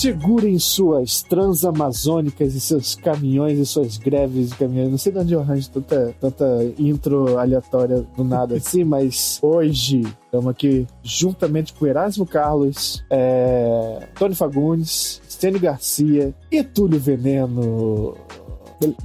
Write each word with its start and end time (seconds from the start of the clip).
Segurem 0.00 0.58
suas 0.58 1.20
transamazônicas 1.20 2.54
e 2.54 2.60
seus 2.60 2.94
caminhões 2.94 3.58
e 3.58 3.66
suas 3.66 3.98
greves 3.98 4.48
de 4.48 4.56
caminhões. 4.56 4.90
Não 4.90 4.96
sei 4.96 5.12
de 5.12 5.18
onde 5.18 5.34
eu 5.34 5.40
arranjo 5.40 5.68
tanta, 5.68 6.14
tanta 6.18 6.46
intro 6.78 7.36
aleatória 7.38 8.06
do 8.16 8.24
nada 8.24 8.56
assim, 8.56 8.82
mas 8.82 9.38
hoje 9.42 10.00
estamos 10.24 10.46
aqui 10.46 10.86
juntamente 11.02 11.74
com 11.74 11.86
Erasmo 11.86 12.24
Carlos, 12.24 13.04
é, 13.10 14.08
Tony 14.18 14.34
Fagundes, 14.34 15.20
Stênio 15.28 15.60
Garcia 15.60 16.34
e 16.50 16.64
Túlio 16.64 16.98
Veneno. 16.98 18.16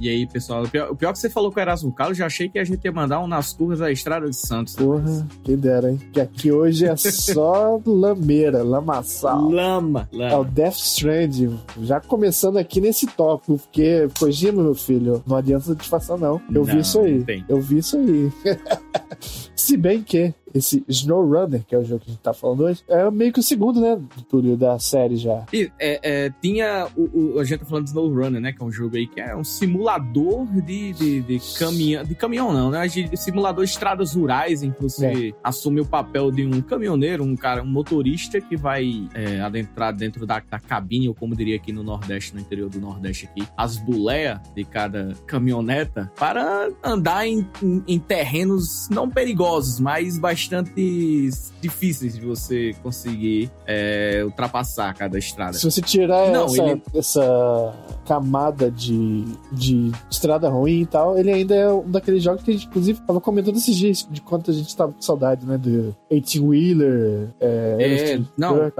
E 0.00 0.08
aí, 0.08 0.26
pessoal, 0.26 0.64
o 0.64 0.68
pior, 0.68 0.90
o 0.90 0.96
pior 0.96 1.12
que 1.12 1.18
você 1.18 1.28
falou 1.28 1.52
com 1.52 1.58
o 1.58 1.62
Erasmo 1.62 1.92
Carlos, 1.92 2.16
já 2.16 2.26
achei 2.26 2.48
que 2.48 2.58
a 2.58 2.64
gente 2.64 2.84
ia 2.84 2.92
mandar 2.92 3.20
um 3.20 3.26
nas 3.26 3.52
curvas 3.52 3.78
da 3.80 3.90
Estrada 3.90 4.28
de 4.28 4.36
Santos. 4.36 4.74
Porra, 4.76 5.26
quem 5.44 5.56
dera, 5.56 5.90
hein? 5.90 6.00
Que 6.12 6.20
aqui 6.20 6.50
hoje 6.50 6.86
é 6.86 6.96
só 6.96 7.80
lameira, 7.86 8.62
lamaçal. 8.62 9.48
Lama, 9.50 10.08
É 10.12 10.16
o 10.16 10.18
lama. 10.18 10.44
Death 10.44 10.76
Stranding. 10.76 11.58
Já 11.82 12.00
começando 12.00 12.56
aqui 12.56 12.80
nesse 12.80 13.06
tópico, 13.06 13.58
porque, 13.58 14.08
Kojima, 14.18 14.62
meu 14.62 14.74
filho, 14.74 15.22
não 15.26 15.36
adianta 15.36 15.74
disfarçar, 15.74 16.18
não. 16.18 16.40
Eu 16.52 16.64
vi 16.64 16.72
Não, 16.74 16.80
isso 16.80 17.00
aí. 17.00 17.24
Eu 17.48 17.60
vi 17.60 17.78
isso 17.78 17.96
aí. 17.96 18.32
Se 19.56 19.76
bem 19.76 20.02
que 20.02 20.32
esse 20.54 20.82
SnowRunner, 20.88 21.64
que 21.66 21.74
é 21.74 21.78
o 21.78 21.84
jogo 21.84 22.00
que 22.00 22.10
a 22.10 22.12
gente 22.14 22.22
tá 22.22 22.32
falando 22.32 22.64
hoje, 22.64 22.82
é 22.88 23.10
meio 23.10 23.30
que 23.32 23.40
o 23.40 23.42
segundo, 23.42 23.78
né, 23.80 24.00
Túlio, 24.28 24.56
da 24.56 24.78
série 24.78 25.16
já. 25.16 25.44
E, 25.52 25.70
é, 25.78 26.00
é, 26.26 26.30
tinha 26.40 26.86
o, 26.96 27.34
o- 27.34 27.40
a 27.40 27.44
gente 27.44 27.60
tá 27.60 27.66
falando 27.66 27.84
de 27.84 27.90
SnowRunner, 27.90 28.40
né? 28.40 28.52
Que 28.52 28.62
é 28.62 28.64
um 28.64 28.70
jogo 28.70 28.96
aí 28.96 29.06
que 29.06 29.20
é 29.20 29.36
um 29.36 29.44
simulador 29.44 30.46
de, 30.62 30.92
de, 30.94 31.20
de 31.22 31.40
caminhão. 31.58 32.04
De 32.04 32.14
caminhão, 32.14 32.52
não, 32.54 32.70
né? 32.70 32.86
De, 32.86 33.14
simulador 33.16 33.64
de 33.64 33.70
estradas 33.70 34.14
rurais, 34.14 34.62
em 34.62 34.70
que 34.70 34.82
você 34.82 35.34
assume 35.44 35.80
o 35.80 35.86
papel 35.86 36.30
de 36.30 36.46
um 36.46 36.60
caminhoneiro, 36.62 37.22
um 37.24 37.36
cara, 37.36 37.62
um 37.62 37.66
motorista 37.66 38.40
que 38.40 38.56
vai 38.56 39.08
é, 39.14 39.40
adentrar 39.40 39.94
dentro 39.94 40.26
da, 40.26 40.40
da 40.50 40.58
cabine, 40.58 41.08
ou 41.08 41.14
como 41.14 41.34
diria 41.36 41.56
aqui 41.56 41.72
no 41.72 41.82
Nordeste, 41.82 42.34
no 42.34 42.40
interior 42.40 42.70
do 42.70 42.80
Nordeste 42.80 43.26
aqui, 43.26 43.46
as 43.56 43.76
boleias 43.76 44.38
de 44.54 44.64
cada 44.64 45.12
caminhoneta 45.26 46.10
para 46.18 46.70
andar 46.82 47.26
em, 47.26 47.46
em- 47.62 47.82
em 47.86 47.98
terrenos 47.98 48.88
não 48.90 49.08
perigosos, 49.10 49.45
mas 49.80 50.18
bastante 50.18 51.30
difíceis 51.60 52.14
de 52.14 52.20
você 52.24 52.74
conseguir 52.82 53.50
é, 53.66 54.22
ultrapassar 54.24 54.94
cada 54.94 55.18
estrada. 55.18 55.54
Se 55.54 55.64
você 55.68 55.80
tirar 55.80 56.30
Não, 56.30 56.44
essa, 56.46 56.62
ele- 56.62 56.82
essa 56.94 57.74
camada 58.06 58.70
de, 58.70 59.24
de 59.52 59.90
estrada 60.10 60.48
ruim 60.48 60.82
e 60.82 60.86
tal, 60.86 61.18
ele 61.18 61.30
ainda 61.32 61.54
é 61.54 61.68
um 61.72 61.88
daqueles 61.90 62.22
jogos 62.22 62.42
que 62.42 62.50
a 62.50 62.54
gente, 62.54 62.66
inclusive, 62.66 63.00
tava 63.06 63.20
comentando 63.20 63.56
esses 63.56 63.74
dias 63.76 64.06
de 64.10 64.20
quanto 64.20 64.50
a 64.50 64.54
gente 64.54 64.74
tava 64.76 64.92
com 64.92 65.00
saudade, 65.02 65.44
né, 65.46 65.58
do 65.58 65.94
18-Wheeler, 66.10 67.28
é, 67.40 67.76
É, 67.80 68.20
não, 68.36 68.62
é, 68.62 68.72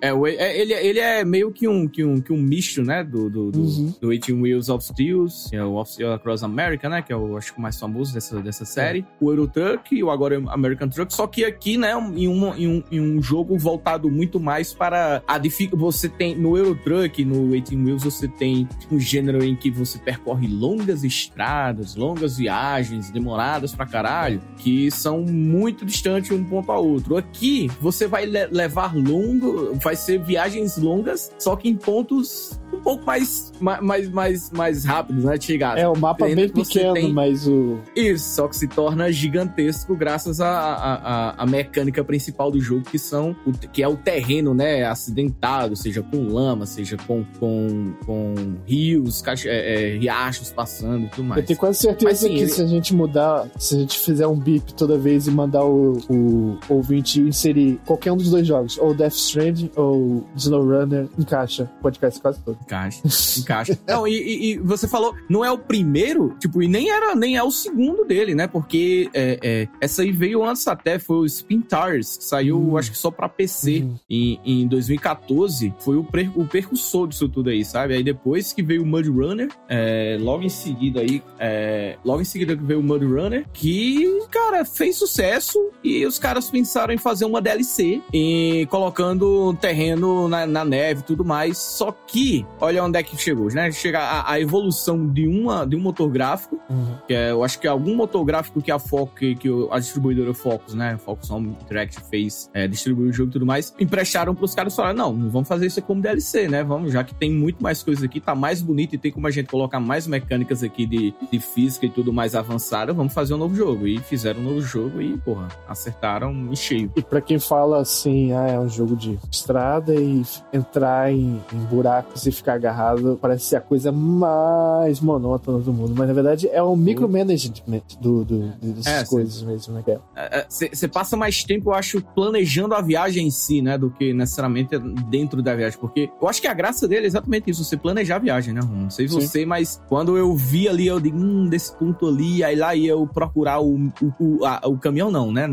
é, 0.00 0.10
é, 0.36 0.60
ele, 0.60 0.72
ele 0.74 0.98
é 1.00 1.24
meio 1.24 1.50
que 1.50 1.66
um, 1.68 1.88
que 1.88 2.04
um, 2.04 2.20
que 2.20 2.32
um 2.32 2.36
misto, 2.40 2.82
né, 2.82 3.02
do, 3.02 3.28
do, 3.30 3.50
do, 3.50 3.60
Uhum. 3.64 3.92
do 4.00 4.10
18 4.10 4.40
Wheels 4.42 4.68
of 4.68 4.84
Steel, 4.84 5.26
que 5.50 5.56
é 5.56 5.64
o 5.64 5.74
Of 5.76 5.92
Steel 5.92 6.12
Across 6.12 6.42
America, 6.44 6.88
né, 6.88 7.02
que 7.02 7.12
é 7.12 7.16
o, 7.16 7.36
acho 7.36 7.52
que 7.52 7.58
o 7.58 7.62
mais 7.62 7.78
famoso 7.78 8.12
dessa, 8.14 8.40
dessa 8.40 8.64
série, 8.64 9.04
o 9.20 9.30
Euro 9.30 9.48
Truck 9.48 9.83
e 9.92 10.02
o 10.04 10.10
agora 10.10 10.42
American 10.48 10.88
Truck, 10.88 11.12
só 11.14 11.26
que 11.26 11.44
aqui, 11.44 11.76
né, 11.76 11.92
em, 12.14 12.28
uma, 12.28 12.56
em, 12.58 12.66
um, 12.68 12.82
em 12.90 13.00
um 13.00 13.22
jogo 13.22 13.56
voltado 13.58 14.10
muito 14.10 14.38
mais 14.38 14.72
para 14.72 15.22
a 15.26 15.38
dificuldade, 15.38 15.64
você 15.82 16.08
tem, 16.08 16.34
no 16.36 16.56
Euro 16.56 16.74
Truck, 16.76 17.24
no 17.24 17.50
18 17.50 17.74
Wheels, 17.84 18.04
você 18.04 18.28
tem 18.28 18.68
um 18.90 18.98
gênero 19.00 19.42
em 19.44 19.56
que 19.56 19.70
você 19.70 19.98
percorre 19.98 20.46
longas 20.46 21.02
estradas, 21.04 21.96
longas 21.96 22.36
viagens, 22.36 23.10
demoradas 23.10 23.74
pra 23.74 23.86
caralho, 23.86 24.40
que 24.58 24.90
são 24.90 25.22
muito 25.22 25.84
distantes 25.84 26.30
um 26.30 26.44
ponto 26.44 26.70
ao 26.70 26.86
outro. 26.86 27.16
Aqui, 27.16 27.70
você 27.80 28.06
vai 28.06 28.26
le- 28.26 28.46
levar 28.46 28.94
longo, 28.96 29.74
vai 29.82 29.96
ser 29.96 30.18
viagens 30.22 30.76
longas, 30.76 31.32
só 31.38 31.56
que 31.56 31.68
em 31.68 31.76
pontos 31.76 32.60
um 32.72 32.80
pouco 32.80 33.04
mais, 33.04 33.52
ma- 33.60 33.80
mais, 33.80 34.08
mais, 34.10 34.50
mais 34.50 34.84
rápidos, 34.84 35.24
né, 35.24 35.38
de 35.38 35.44
chegar. 35.44 35.78
É, 35.78 35.88
o 35.88 35.96
mapa 35.96 36.24
Pena 36.26 36.36
bem 36.36 36.48
pequeno, 36.48 36.94
tem- 36.94 37.12
mas 37.12 37.46
o... 37.46 37.78
Isso, 37.96 38.34
só 38.34 38.48
que 38.48 38.56
se 38.56 38.66
torna 38.68 39.10
gigantesco 39.12 39.73
graças 39.96 40.40
à 40.40 41.44
mecânica 41.48 42.02
principal 42.04 42.50
do 42.50 42.60
jogo, 42.60 42.82
que 42.82 42.98
são 42.98 43.36
o, 43.46 43.52
que 43.52 43.82
é 43.82 43.88
o 43.88 43.96
terreno, 43.96 44.54
né, 44.54 44.84
acidentado, 44.84 45.76
seja 45.76 46.02
com 46.02 46.28
lama, 46.28 46.66
seja 46.66 46.96
com, 47.06 47.24
com, 47.38 47.92
com 48.04 48.34
rios, 48.66 49.20
cacho- 49.22 49.48
é, 49.48 49.94
é, 49.94 49.98
riachos 49.98 50.50
passando 50.52 51.06
e 51.06 51.08
tudo 51.08 51.24
mais. 51.24 51.40
Eu 51.40 51.46
tenho 51.46 51.58
quase 51.58 51.78
certeza 51.78 52.10
Mas, 52.10 52.18
sim, 52.18 52.28
que 52.28 52.40
ele- 52.42 52.48
se 52.50 52.62
a 52.62 52.66
gente 52.66 52.94
mudar, 52.94 53.48
se 53.58 53.74
a 53.76 53.78
gente 53.78 53.98
fizer 53.98 54.26
um 54.26 54.38
bip 54.38 54.74
toda 54.74 54.96
vez 54.98 55.26
e 55.26 55.30
mandar 55.30 55.64
o, 55.64 55.98
o 56.08 56.58
ouvinte 56.68 57.20
inserir 57.20 57.80
qualquer 57.86 58.12
um 58.12 58.16
dos 58.16 58.30
dois 58.30 58.46
jogos, 58.46 58.78
ou 58.78 58.94
Death 58.94 59.14
Stranding 59.14 59.70
ou 59.76 60.24
SnowRunner, 60.36 61.08
encaixa 61.18 61.70
o 61.78 61.82
podcast 61.82 62.20
quase 62.20 62.40
todo. 62.40 62.58
Encaixa, 62.62 63.02
encaixa. 63.38 63.78
Não, 63.86 64.06
e, 64.06 64.12
e- 64.14 64.44
e 64.54 64.58
você 64.58 64.86
falou, 64.88 65.14
não 65.28 65.44
é 65.44 65.50
o 65.50 65.58
primeiro, 65.58 66.34
tipo, 66.38 66.62
e 66.62 66.68
nem 66.68 66.90
era, 66.90 67.14
nem 67.14 67.36
é 67.36 67.42
o 67.42 67.50
segundo 67.50 68.04
dele, 68.04 68.34
né? 68.34 68.46
Porque 68.46 69.08
é, 69.14 69.38
é, 69.42 69.63
essa 69.80 70.02
aí 70.02 70.10
veio 70.12 70.44
antes 70.44 70.66
até, 70.68 70.98
foi 70.98 71.16
o 71.16 71.24
Spin 71.26 71.60
Tires, 71.60 72.16
que 72.16 72.24
saiu, 72.24 72.58
Hum. 72.58 72.76
acho 72.76 72.90
que 72.90 72.98
só 72.98 73.10
pra 73.10 73.28
PC 73.28 73.80
Uhum. 73.80 73.96
em, 74.08 74.40
em 74.44 74.66
2014. 74.66 75.74
Foi 75.80 75.96
o, 75.96 76.04
pre, 76.04 76.30
o 76.34 76.44
percussor 76.46 77.08
disso 77.08 77.28
tudo 77.28 77.50
aí, 77.50 77.64
sabe? 77.64 77.94
Aí 77.94 78.02
depois 78.02 78.52
que 78.52 78.62
veio 78.62 78.82
o 78.82 78.86
Mud 78.86 79.08
Runner, 79.08 79.48
é, 79.68 80.16
logo 80.20 80.42
em 80.42 80.48
seguida 80.48 81.00
aí, 81.00 81.22
é, 81.38 81.96
logo 82.04 82.20
em 82.20 82.24
seguida 82.24 82.56
que 82.56 82.62
veio 82.62 82.80
o 82.80 82.82
Mud 82.82 83.04
Runner, 83.04 83.44
que, 83.52 84.04
cara, 84.30 84.64
fez 84.64 84.96
sucesso 84.96 85.58
e 85.82 86.04
os 86.06 86.18
caras 86.18 86.48
pensaram 86.50 86.92
em 86.94 86.98
fazer 86.98 87.24
uma 87.24 87.40
DLC 87.40 88.00
e 88.12 88.66
colocando 88.70 89.54
terreno 89.60 90.28
na, 90.28 90.46
na 90.46 90.64
neve 90.64 91.00
e 91.00 91.04
tudo 91.04 91.24
mais. 91.24 91.58
Só 91.58 91.92
que, 92.06 92.44
olha 92.60 92.82
onde 92.84 92.98
é 92.98 93.02
que 93.02 93.16
chegou, 93.16 93.48
né? 93.52 93.70
Chega 93.72 94.00
a, 94.00 94.32
a 94.32 94.40
evolução 94.40 95.06
de, 95.06 95.26
uma, 95.26 95.66
de 95.66 95.76
um 95.76 95.80
motor 95.80 96.08
gráfico, 96.10 96.58
Uhum. 96.70 96.96
que 97.06 97.12
é, 97.14 97.30
eu 97.30 97.44
acho 97.44 97.58
que 97.60 97.66
é 97.66 97.70
algum 97.70 97.94
motor 97.94 98.24
gráfico 98.24 98.60
que 98.62 98.70
a 98.70 98.78
Fox, 98.78 99.12
que, 99.44 99.68
a 99.70 99.78
distribuidora 99.78 100.32
Focus, 100.32 100.72
né? 100.72 100.96
Focus 100.96 101.30
Home 101.30 101.50
Interactive 101.50 102.02
fez, 102.08 102.50
é, 102.54 102.66
distribuiu 102.66 103.10
o 103.10 103.12
jogo 103.12 103.28
e 103.28 103.32
tudo 103.32 103.44
mais, 103.44 103.74
emprestaram 103.78 104.34
pros 104.34 104.54
caras 104.54 104.72
e 104.72 104.76
falaram, 104.76 104.96
não, 104.96 105.12
não 105.12 105.28
vamos 105.28 105.46
fazer 105.46 105.66
isso 105.66 105.82
como 105.82 106.00
DLC, 106.00 106.48
né? 106.48 106.64
Vamos, 106.64 106.92
já 106.92 107.04
que 107.04 107.14
tem 107.14 107.30
muito 107.30 107.62
mais 107.62 107.82
coisas 107.82 108.02
aqui, 108.02 108.20
tá 108.20 108.34
mais 108.34 108.62
bonito 108.62 108.94
e 108.94 108.98
tem 108.98 109.12
como 109.12 109.26
a 109.26 109.30
gente 109.30 109.48
colocar 109.48 109.78
mais 109.78 110.06
mecânicas 110.06 110.62
aqui 110.62 110.86
de, 110.86 111.14
de 111.30 111.38
física 111.38 111.84
e 111.84 111.90
tudo 111.90 112.10
mais 112.10 112.34
avançada, 112.34 112.94
vamos 112.94 113.12
fazer 113.12 113.34
um 113.34 113.38
novo 113.38 113.54
jogo. 113.54 113.86
E 113.86 113.98
fizeram 113.98 114.40
um 114.40 114.44
novo 114.44 114.62
jogo 114.62 115.02
e, 115.02 115.18
porra, 115.18 115.48
acertaram 115.68 116.32
em 116.32 116.56
cheio. 116.56 116.90
E 116.96 117.02
pra 117.02 117.20
quem 117.20 117.38
fala 117.38 117.80
assim, 117.80 118.32
ah, 118.32 118.48
é 118.48 118.58
um 118.58 118.68
jogo 118.68 118.96
de 118.96 119.18
estrada 119.30 119.94
e 119.94 120.22
entrar 120.52 121.12
em, 121.12 121.40
em 121.52 121.58
buracos 121.70 122.24
e 122.26 122.32
ficar 122.32 122.54
agarrado 122.54 123.18
parece 123.20 123.44
ser 123.44 123.56
a 123.56 123.60
coisa 123.60 123.92
mais 123.92 125.00
monótona 125.00 125.58
do 125.58 125.72
mundo. 125.72 125.94
Mas 125.96 126.08
na 126.08 126.14
verdade 126.14 126.48
é 126.48 126.62
um 126.62 126.76
micromanagement 126.76 127.82
do, 128.00 128.24
do, 128.24 128.48
dessas 128.62 128.86
É, 128.86 129.04
sim. 129.04 129.33
Coisas 129.34 129.42
mesmo, 129.42 129.74
né? 129.74 129.82
que 129.84 129.90
é. 129.90 130.46
Você 130.48 130.88
passa 130.88 131.16
mais 131.16 131.42
tempo, 131.44 131.70
eu 131.70 131.74
acho, 131.74 132.00
planejando 132.14 132.74
a 132.74 132.80
viagem 132.80 133.26
em 133.26 133.30
si, 133.30 133.60
né? 133.62 133.76
Do 133.78 133.90
que 133.90 134.12
necessariamente 134.12 134.78
dentro 135.08 135.42
da 135.42 135.54
viagem. 135.54 135.78
Porque 135.78 136.10
eu 136.20 136.28
acho 136.28 136.40
que 136.40 136.46
a 136.48 136.54
graça 136.54 136.86
dele 136.86 137.04
é 137.04 137.06
exatamente 137.06 137.50
isso, 137.50 137.64
você 137.64 137.76
planejar 137.76 138.16
a 138.16 138.18
viagem, 138.18 138.54
né? 138.54 138.60
Não 138.62 138.90
sei 138.90 139.08
Sim. 139.08 139.20
você, 139.20 139.46
mas 139.46 139.80
quando 139.88 140.16
eu 140.16 140.34
vi 140.36 140.68
ali, 140.68 140.86
eu 140.86 141.00
digo, 141.00 141.16
hum, 141.18 141.46
desse 141.48 141.74
ponto 141.76 142.06
ali, 142.08 142.42
aí 142.44 142.56
lá 142.56 142.74
ia 142.74 142.90
eu 142.92 143.06
procurar 143.06 143.60
o, 143.60 143.74
o, 144.00 144.12
o, 144.18 144.44
a- 144.44 144.60
o 144.64 144.78
caminhão, 144.78 145.10
não, 145.10 145.32
né? 145.32 145.46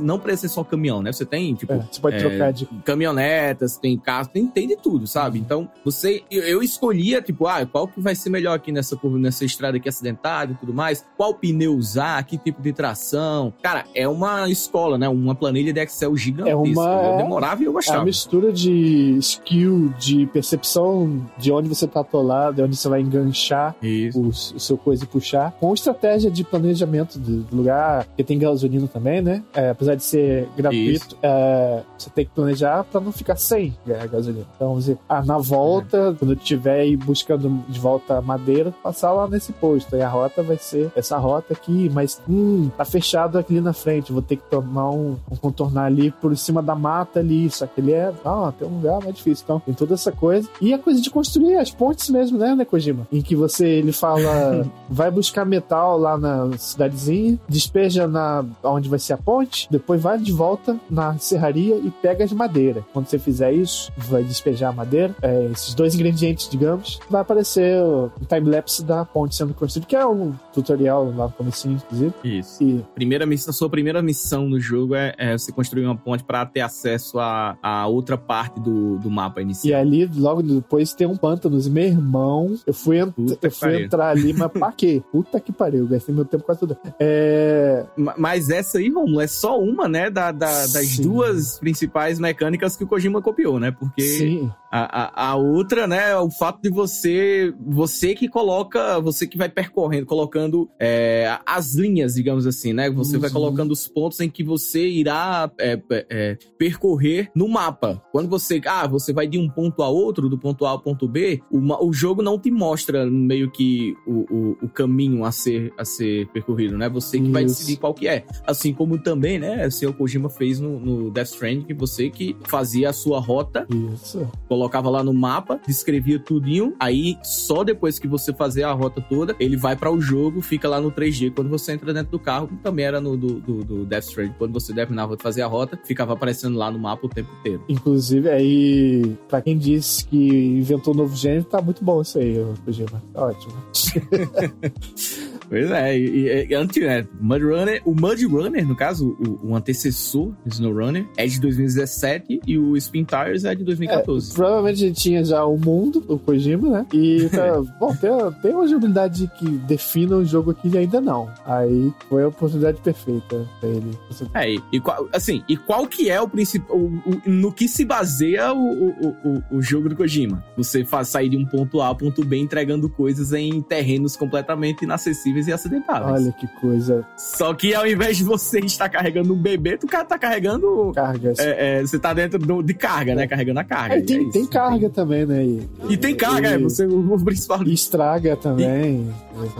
Não 0.00 0.18
precisa 0.18 0.48
ser 0.48 0.54
só 0.54 0.64
caminhão, 0.64 1.02
né? 1.02 1.12
Você 1.12 1.24
tem, 1.24 1.54
tipo, 1.54 1.72
É, 1.72 1.80
você 1.90 2.00
pode 2.00 2.16
é, 2.16 2.20
trocar 2.20 2.52
de. 2.52 2.66
caminhonetas, 2.84 3.76
tem 3.78 3.96
carro, 3.98 4.28
tem, 4.28 4.46
tem 4.46 4.66
de 4.68 4.76
tudo, 4.76 5.06
sabe? 5.06 5.38
Então, 5.38 5.68
você. 5.84 6.22
Eu, 6.30 6.42
eu 6.42 6.62
escolhia, 6.62 7.20
tipo, 7.22 7.46
ah, 7.46 7.64
qual 7.66 7.86
que 7.88 8.00
vai 8.00 8.14
ser 8.14 8.30
melhor 8.30 8.54
aqui 8.54 8.72
nessa 8.72 8.96
curva, 8.96 9.18
nessa 9.18 9.44
estrada 9.44 9.76
aqui 9.76 9.88
acidentada 9.88 10.52
e 10.52 10.54
tudo 10.56 10.72
mais, 10.74 11.04
qual 11.16 11.34
pneu 11.34 11.74
usar, 11.74 12.22
que 12.24 12.36
tipo 12.38 12.60
de 12.62 12.72
tração. 12.72 13.27
Cara, 13.62 13.84
é 13.94 14.06
uma 14.08 14.48
escola, 14.48 14.96
né? 14.98 15.08
Uma 15.08 15.34
planilha 15.34 15.72
de 15.72 15.80
Excel 15.80 16.16
gigantesca. 16.16 16.50
É 16.50 16.56
uma- 16.56 17.02
Eu 17.12 17.16
demorava 17.18 17.62
e 17.62 17.66
eu 17.66 17.70
É 17.70 17.72
a 17.72 17.74
gostava. 17.74 18.04
mistura 18.04 18.52
de 18.52 19.16
skill, 19.18 19.92
de 19.98 20.26
percepção 20.26 21.20
de 21.36 21.52
onde 21.52 21.68
você 21.68 21.86
tá 21.86 22.00
atolado, 22.00 22.56
de 22.56 22.62
onde 22.62 22.76
você 22.76 22.88
vai 22.88 23.00
enganchar 23.00 23.74
Isso. 23.82 24.18
o, 24.20 24.28
o 24.28 24.60
seu 24.60 24.76
coisa 24.76 25.04
e 25.04 25.06
puxar, 25.06 25.52
com 25.60 25.72
estratégia 25.74 26.30
de 26.30 26.44
planejamento 26.44 27.18
do, 27.18 27.46
lugar, 27.54 28.06
que 28.16 28.24
tem 28.24 28.38
gasolina 28.38 28.86
também, 28.86 29.20
né? 29.20 29.42
É, 29.54 29.70
apesar 29.70 29.94
de 29.94 30.04
ser 30.04 30.48
gratuito, 30.56 31.16
é, 31.22 31.82
você 31.96 32.10
tem 32.10 32.24
que 32.24 32.30
planejar 32.32 32.84
pra 32.84 33.00
não 33.00 33.12
ficar 33.12 33.36
sem 33.36 33.76
é, 33.88 34.06
gasolina. 34.06 34.46
Então, 34.56 34.74
você, 34.74 34.96
ah, 35.08 35.22
na 35.24 35.38
volta, 35.38 36.14
quando 36.18 36.32
eu 36.32 36.36
estiver 36.36 36.80
aí 36.80 36.96
buscando 36.96 37.62
de 37.68 37.78
volta 37.78 38.20
madeira, 38.20 38.72
passar 38.82 39.12
lá 39.12 39.26
nesse 39.28 39.52
posto. 39.52 39.94
Aí 39.94 40.02
a 40.02 40.08
rota 40.08 40.42
vai 40.42 40.56
ser 40.58 40.90
essa 40.94 41.16
rota 41.18 41.52
aqui, 41.54 41.90
mas 41.92 42.20
hum, 42.28 42.70
tá 42.76 42.84
fechado 42.84 43.17
aqui 43.24 43.60
na 43.60 43.72
frente. 43.72 44.12
vou 44.12 44.22
ter 44.22 44.36
que 44.36 44.50
tomar 44.50 44.90
um, 44.90 45.16
um 45.30 45.36
contornar 45.36 45.86
ali 45.86 46.10
por 46.10 46.36
cima 46.36 46.62
da 46.62 46.74
mata 46.74 47.20
ali, 47.20 47.50
só 47.50 47.66
que 47.66 47.80
ele 47.80 47.92
é, 47.92 48.12
ah, 48.24 48.52
tem 48.58 48.68
um 48.68 48.76
lugar 48.76 49.00
mais 49.00 49.14
difícil, 49.14 49.44
então 49.44 49.60
tem 49.60 49.74
toda 49.74 49.94
essa 49.94 50.12
coisa. 50.12 50.48
E 50.60 50.72
a 50.72 50.78
coisa 50.78 51.00
de 51.00 51.10
construir 51.10 51.56
as 51.56 51.70
pontes 51.70 52.08
mesmo, 52.08 52.38
né, 52.38 52.54
né, 52.54 52.64
Kojima? 52.64 53.06
Em 53.12 53.20
que 53.20 53.34
você, 53.34 53.66
ele 53.66 53.92
fala, 53.92 54.66
vai 54.88 55.10
buscar 55.10 55.44
metal 55.44 55.98
lá 55.98 56.16
na 56.16 56.56
cidadezinha, 56.56 57.38
despeja 57.48 58.06
na 58.06 58.44
onde 58.62 58.88
vai 58.88 58.98
ser 58.98 59.14
a 59.14 59.16
ponte, 59.16 59.68
depois 59.70 60.00
vai 60.00 60.18
de 60.18 60.32
volta 60.32 60.78
na 60.90 61.16
serraria 61.18 61.76
e 61.76 61.90
pega 61.90 62.24
as 62.24 62.32
madeiras. 62.32 62.84
Quando 62.92 63.06
você 63.06 63.18
fizer 63.18 63.52
isso, 63.52 63.90
vai 63.96 64.22
despejar 64.22 64.70
a 64.70 64.72
madeira, 64.72 65.14
é, 65.22 65.46
esses 65.52 65.74
dois 65.74 65.94
ingredientes, 65.94 66.48
digamos, 66.48 67.00
vai 67.08 67.22
aparecer 67.22 67.82
o 67.82 68.10
time-lapse 68.28 68.84
da 68.84 69.04
ponte 69.04 69.34
sendo 69.34 69.54
construída, 69.54 69.86
que 69.86 69.96
é 69.96 70.06
um 70.06 70.34
tutorial 70.52 71.12
lá 71.16 71.26
no 71.26 71.32
comecinho, 71.32 71.74
inclusive. 71.74 72.14
Isso. 72.24 72.62
E 72.62 72.84
Primeira 73.08 73.24
missão, 73.24 73.52
sua 73.54 73.70
primeira 73.70 74.02
missão 74.02 74.46
no 74.50 74.60
jogo 74.60 74.94
é, 74.94 75.14
é 75.16 75.32
você 75.38 75.50
construir 75.50 75.86
uma 75.86 75.96
ponte 75.96 76.22
pra 76.22 76.44
ter 76.44 76.60
acesso 76.60 77.18
a, 77.18 77.56
a 77.62 77.86
outra 77.86 78.18
parte 78.18 78.60
do, 78.60 78.98
do 78.98 79.10
mapa 79.10 79.40
E 79.40 79.44
inicial. 79.44 79.80
ali, 79.80 80.04
logo 80.14 80.42
depois, 80.42 80.92
tem 80.92 81.06
um 81.06 81.16
pântano. 81.16 81.58
E, 81.58 81.70
meu 81.70 81.84
irmão, 81.84 82.54
eu 82.66 82.74
fui, 82.74 82.98
ent- 82.98 83.14
eu 83.40 83.50
fui 83.50 83.70
pariu. 83.70 83.86
entrar 83.86 84.08
ali, 84.10 84.34
mas 84.34 84.52
pra 84.52 84.70
quê? 84.72 85.02
Puta 85.10 85.40
que 85.40 85.50
pariu, 85.50 85.86
gastei 85.88 86.14
meu 86.14 86.26
tempo 86.26 86.44
quase 86.44 86.60
tudo. 86.60 86.76
É. 87.00 87.86
Ma- 87.96 88.14
Mas 88.18 88.50
essa 88.50 88.76
aí, 88.76 88.90
Romulo, 88.90 89.22
é 89.22 89.26
só 89.26 89.58
uma, 89.58 89.88
né, 89.88 90.10
da, 90.10 90.30
da- 90.30 90.66
das 90.66 90.86
Sim. 90.88 91.02
duas 91.02 91.58
principais 91.58 92.18
mecânicas 92.20 92.76
que 92.76 92.84
o 92.84 92.86
Kojima 92.86 93.22
copiou, 93.22 93.58
né? 93.58 93.70
Porque 93.70 94.02
Sim, 94.02 94.50
a, 94.70 95.24
a, 95.24 95.30
a 95.30 95.36
outra, 95.36 95.86
né, 95.86 96.10
é 96.10 96.16
o 96.18 96.30
fato 96.30 96.60
de 96.60 96.68
você, 96.68 97.54
você 97.58 98.14
que 98.14 98.28
coloca, 98.28 99.00
você 99.00 99.26
que 99.26 99.38
vai 99.38 99.48
percorrendo, 99.48 100.04
colocando 100.04 100.68
é, 100.78 101.38
as 101.46 101.74
linhas, 101.74 102.14
digamos 102.14 102.46
assim, 102.46 102.72
né? 102.74 102.90
Você 102.98 103.18
vai 103.18 103.28
Uhum. 103.28 103.34
colocando 103.34 103.72
os 103.72 103.86
pontos 103.86 104.20
em 104.20 104.28
que 104.28 104.42
você 104.42 104.86
irá 104.86 105.50
é, 105.58 105.80
é, 105.90 106.06
é, 106.10 106.38
percorrer 106.56 107.30
no 107.34 107.48
mapa. 107.48 108.02
Quando 108.12 108.28
você, 108.28 108.60
ah, 108.66 108.86
você 108.86 109.12
vai 109.12 109.26
de 109.26 109.38
um 109.38 109.48
ponto 109.48 109.82
a 109.82 109.88
outro, 109.88 110.28
do 110.28 110.38
ponto 110.38 110.64
A 110.66 110.70
ao 110.70 110.80
ponto 110.80 111.08
B, 111.08 111.40
o, 111.50 111.92
jogo 111.92 112.22
não 112.22 112.38
te 112.38 112.50
mostra 112.50 113.06
meio 113.06 113.50
que 113.50 113.94
o, 114.06 114.24
o, 114.30 114.58
o 114.62 114.68
caminho 114.68 115.24
a 115.24 115.32
ser, 115.32 115.72
a 115.78 115.84
ser 115.84 116.26
percorrido, 116.28 116.76
né? 116.76 116.88
Você 116.88 117.18
que 117.18 117.30
vai 117.30 117.44
Isso. 117.44 117.56
decidir 117.56 117.78
qual 117.78 117.94
que 117.94 118.06
é. 118.06 118.24
Assim 118.46 118.72
como 118.72 118.98
também, 118.98 119.38
né, 119.38 119.66
o 119.66 119.70
seu 119.70 119.92
Kojima 119.92 120.28
fez 120.28 120.60
no, 120.60 120.78
no 120.78 121.10
Death 121.10 121.28
Stranding, 121.28 121.64
que 121.64 121.74
você 121.74 122.10
que 122.10 122.36
fazia 122.44 122.90
a 122.90 122.92
sua 122.92 123.20
rota 123.20 123.66
isso. 123.92 124.26
colocava 124.48 124.88
lá 124.90 125.02
no 125.02 125.12
mapa, 125.12 125.60
descrevia 125.66 126.18
tudinho, 126.18 126.74
aí 126.78 127.16
só 127.22 127.64
depois 127.64 127.98
que 127.98 128.06
você 128.06 128.32
fazer 128.32 128.62
a 128.62 128.72
rota 128.72 129.00
toda, 129.00 129.34
ele 129.38 129.56
vai 129.56 129.76
para 129.76 129.90
o 129.90 130.00
jogo, 130.00 130.40
fica 130.40 130.68
lá 130.68 130.80
no 130.80 130.90
3D. 130.90 131.32
Quando 131.34 131.48
você 131.48 131.72
entra 131.72 131.92
dentro 131.92 132.12
do 132.12 132.18
carro, 132.18 132.48
também 132.62 132.84
era 132.88 133.00
no 133.00 133.16
do, 133.16 133.34
do, 133.40 133.64
do 133.64 133.84
Death 133.84 134.04
Stranding. 134.04 134.34
Quando 134.38 134.52
você 134.52 134.74
terminava 134.74 135.16
de 135.16 135.22
fazer 135.22 135.42
a 135.42 135.46
rota, 135.46 135.78
ficava 135.84 136.14
aparecendo 136.14 136.56
lá 136.56 136.70
no 136.70 136.78
mapa 136.78 137.06
o 137.06 137.08
tempo 137.08 137.30
inteiro. 137.40 137.62
Inclusive, 137.68 138.28
aí, 138.28 139.16
pra 139.28 139.40
quem 139.40 139.56
disse 139.56 140.06
que 140.06 140.16
inventou 140.16 140.94
um 140.94 140.96
novo 140.96 141.14
gênero, 141.14 141.44
tá 141.44 141.60
muito 141.60 141.84
bom 141.84 142.00
isso 142.00 142.18
aí, 142.18 142.36
Kojima. 142.64 143.02
Tá 143.12 143.26
ótimo. 143.26 143.52
Pois 145.48 145.70
é, 145.70 145.98
e, 145.98 146.46
e, 146.48 146.54
antes, 146.54 146.82
né, 146.82 147.06
Mud 147.20 147.42
Runner, 147.42 147.82
o 147.84 147.94
Mud 147.94 148.24
Runner, 148.26 148.66
no 148.66 148.76
caso, 148.76 149.16
o, 149.18 149.48
o 149.48 149.56
antecessor 149.56 150.32
do 150.44 150.52
Snow 150.52 150.72
Runner, 150.72 151.06
é 151.16 151.26
de 151.26 151.40
2017 151.40 152.40
e 152.46 152.58
o 152.58 152.76
Spin 152.76 153.04
Tires 153.04 153.44
é 153.44 153.54
de 153.54 153.64
2014. 153.64 154.34
Provavelmente 154.34 154.84
ele 154.84 154.94
tinha 154.94 155.24
já 155.24 155.44
o 155.44 155.56
mundo, 155.56 156.04
o 156.06 156.18
Kojima, 156.18 156.68
né? 156.68 156.86
E, 156.92 157.28
tá, 157.32 157.60
bom, 157.80 157.94
tem, 157.94 158.10
tem 158.42 158.52
uma 158.52 158.66
jogabilidade 158.66 159.30
que 159.38 159.46
defina 159.48 160.16
o 160.16 160.24
jogo 160.24 160.50
aqui 160.50 160.76
ainda 160.76 161.00
não. 161.00 161.30
Aí 161.46 161.92
foi 162.08 162.24
a 162.24 162.28
oportunidade 162.28 162.80
perfeita 162.80 163.48
pra 163.60 163.68
ele. 163.68 163.90
É, 164.34 164.50
e, 164.52 164.62
e 164.72 164.80
qual, 164.80 165.08
assim, 165.12 165.42
e 165.48 165.56
qual 165.56 165.86
que 165.86 166.10
é 166.10 166.20
o 166.20 166.28
principal, 166.28 166.78
no 167.26 167.52
que 167.52 167.68
se 167.68 167.84
baseia 167.84 168.52
o, 168.52 168.88
o, 168.88 169.16
o, 169.24 169.56
o 169.56 169.62
jogo 169.62 169.88
do 169.88 169.96
Kojima? 169.96 170.44
Você 170.56 170.84
faz 170.84 171.08
sair 171.08 171.30
de 171.30 171.36
um 171.36 171.44
ponto 171.44 171.80
A 171.80 171.86
ao 171.86 171.96
ponto 171.96 172.24
B 172.24 172.36
entregando 172.36 172.88
coisas 172.88 173.32
em 173.32 173.62
terrenos 173.62 174.16
completamente 174.16 174.84
inacessíveis 174.84 175.37
e 175.46 175.52
acidentáveis. 175.52 176.22
Olha 176.24 176.32
que 176.32 176.46
coisa. 176.60 177.06
Só 177.16 177.54
que 177.54 177.74
ao 177.74 177.86
invés 177.86 178.16
de 178.16 178.24
você 178.24 178.58
estar 178.60 178.88
carregando 178.88 179.32
um 179.32 179.36
bebê, 179.36 179.76
tu 179.76 179.86
cara 179.86 180.04
tá 180.04 180.18
carregando... 180.18 180.90
Cargas. 180.94 181.38
é, 181.38 181.78
é, 181.78 181.82
você 181.82 181.98
tá 181.98 182.12
dentro 182.12 182.38
do- 182.38 182.62
de 182.62 182.74
carga, 182.74 183.14
né? 183.14 183.26
Carregando 183.26 183.60
a 183.60 183.64
carga. 183.64 183.96
E 183.96 183.98
é 183.98 184.02
tem, 184.02 184.22
isso. 184.22 184.32
tem 184.32 184.46
carga 184.46 184.90
também, 184.90 185.26
né? 185.26 185.44
E, 185.44 185.68
E 185.90 185.96
tem 185.96 186.14
carga, 186.14 186.50
e- 186.50 186.54
é, 186.54 186.58
você, 186.58 186.84
o, 186.86 187.14
o 187.14 187.24
principal 187.24 187.62
e 187.64 187.72
estraga 187.72 188.36
também. 188.36 189.06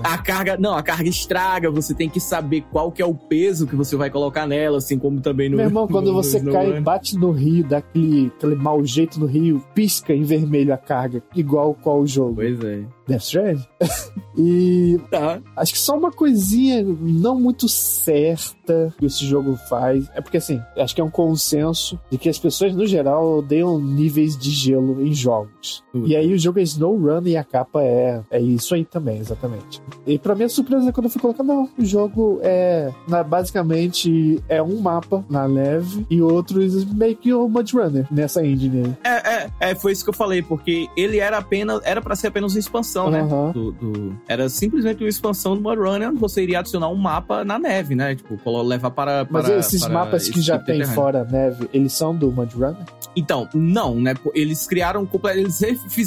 A 0.02 0.18
carga, 0.18 0.56
não, 0.58 0.74
a 0.74 0.82
carga 0.82 1.08
estraga, 1.08 1.70
você 1.70 1.94
tem 1.94 2.08
que 2.08 2.18
saber 2.18 2.64
qual 2.72 2.90
que 2.90 3.00
é 3.00 3.06
o 3.06 3.14
peso 3.14 3.66
que 3.66 3.76
você 3.76 3.94
vai 3.94 4.10
colocar 4.10 4.46
nela, 4.46 4.78
assim 4.78 4.98
como 4.98 5.20
também 5.20 5.48
no... 5.48 5.56
Meu 5.56 5.66
irmão, 5.66 5.86
quando 5.86 6.06
no- 6.06 6.14
no 6.14 6.22
você 6.22 6.38
Snow 6.38 6.52
cai, 6.54 6.66
Runner. 6.66 6.82
bate 6.82 7.16
no 7.16 7.30
rio, 7.30 7.64
dá 7.64 7.78
aquele, 7.78 8.32
aquele 8.36 8.54
mau 8.56 8.84
jeito 8.84 9.20
no 9.20 9.26
rio, 9.26 9.62
pisca 9.74 10.12
em 10.14 10.22
vermelho 10.22 10.72
a 10.72 10.76
carga, 10.78 11.22
igual 11.34 11.74
qual 11.74 12.00
o 12.00 12.06
jogo. 12.06 12.36
Pois 12.36 12.58
é. 12.64 12.80
Death 13.08 13.22
Stranding. 13.22 13.66
e 14.36 15.00
Tá. 15.10 15.40
acho 15.56 15.72
que 15.72 15.78
só 15.80 15.96
uma 15.96 16.12
coisinha 16.12 16.82
não 16.84 17.40
muito 17.40 17.68
certa 17.68 18.94
que 18.98 19.06
esse 19.06 19.24
jogo 19.24 19.56
faz. 19.68 20.08
É 20.14 20.20
porque, 20.20 20.36
assim, 20.36 20.60
acho 20.76 20.94
que 20.94 21.00
é 21.00 21.04
um 21.04 21.10
consenso 21.10 21.98
de 22.10 22.18
que 22.18 22.28
as 22.28 22.38
pessoas, 22.38 22.74
no 22.74 22.86
geral, 22.86 23.38
odeiam 23.38 23.80
níveis 23.80 24.36
de 24.36 24.50
gelo 24.50 25.04
em 25.04 25.12
jogos. 25.12 25.82
Tudo. 25.92 26.06
E 26.06 26.14
aí 26.14 26.32
o 26.32 26.38
jogo 26.38 26.58
é 26.58 26.62
Snow 26.62 26.96
Run 26.96 27.22
e 27.26 27.36
a 27.36 27.44
capa 27.44 27.82
é, 27.82 28.20
é 28.30 28.40
isso 28.40 28.74
aí 28.74 28.84
também, 28.84 29.18
exatamente. 29.18 29.80
E 30.06 30.18
pra 30.18 30.34
minha 30.34 30.48
surpresa, 30.48 30.92
quando 30.92 31.06
eu 31.06 31.10
fui 31.10 31.20
colocar, 31.20 31.42
não, 31.42 31.68
o 31.78 31.84
jogo 31.84 32.38
é 32.42 32.92
na- 33.08 33.22
basicamente 33.22 34.42
é 34.48 34.62
um 34.62 34.80
mapa 34.80 35.24
na 35.28 35.48
neve 35.48 36.06
e 36.10 36.20
outros 36.20 36.84
meio 36.84 37.16
que 37.16 37.32
o 37.32 37.48
Mud 37.48 37.70
Runner 37.72 38.06
nessa 38.10 38.44
engine 38.44 38.84
aí. 38.84 38.94
É, 39.04 39.34
é, 39.34 39.50
é, 39.70 39.74
foi 39.74 39.92
isso 39.92 40.04
que 40.04 40.10
eu 40.10 40.14
falei, 40.14 40.42
porque 40.42 40.86
ele 40.96 41.18
era 41.18 41.38
apenas, 41.38 41.80
era 41.84 42.00
pra 42.00 42.14
ser 42.16 42.28
apenas 42.28 42.52
uma 42.54 42.58
expansão, 42.58 42.97
né? 43.10 43.20
Aham. 43.20 43.52
Do, 43.52 43.72
do- 43.72 44.16
era 44.28 44.48
simplesmente 44.48 45.02
uma 45.02 45.08
expansão 45.08 45.54
do 45.56 45.62
Mud 45.62 45.78
Runner, 45.78 46.08
onde 46.08 46.18
você 46.18 46.42
iria 46.42 46.58
adicionar 46.60 46.88
um 46.88 46.96
mapa 46.96 47.44
na 47.44 47.58
neve, 47.58 47.94
né? 47.94 48.14
Tipo, 48.14 48.38
levar 48.62 48.90
para. 48.90 49.26
Mas 49.30 49.46
para- 49.46 49.56
esses 49.58 49.80
para 49.82 49.92
mapas 49.92 50.24
que 50.28 50.38
esse 50.38 50.42
já 50.42 50.54
tipo 50.54 50.66
tem 50.66 50.78
terreno. 50.78 50.94
fora 50.94 51.24
neve, 51.24 51.68
eles 51.72 51.92
são 51.92 52.14
do 52.14 52.30
Mud 52.32 52.52
Runner? 52.54 52.76
Então, 53.16 53.48
não, 53.54 53.94
né? 54.00 54.14
Eles 54.34 54.66
criaram. 54.66 55.08
Eles, 55.34 55.60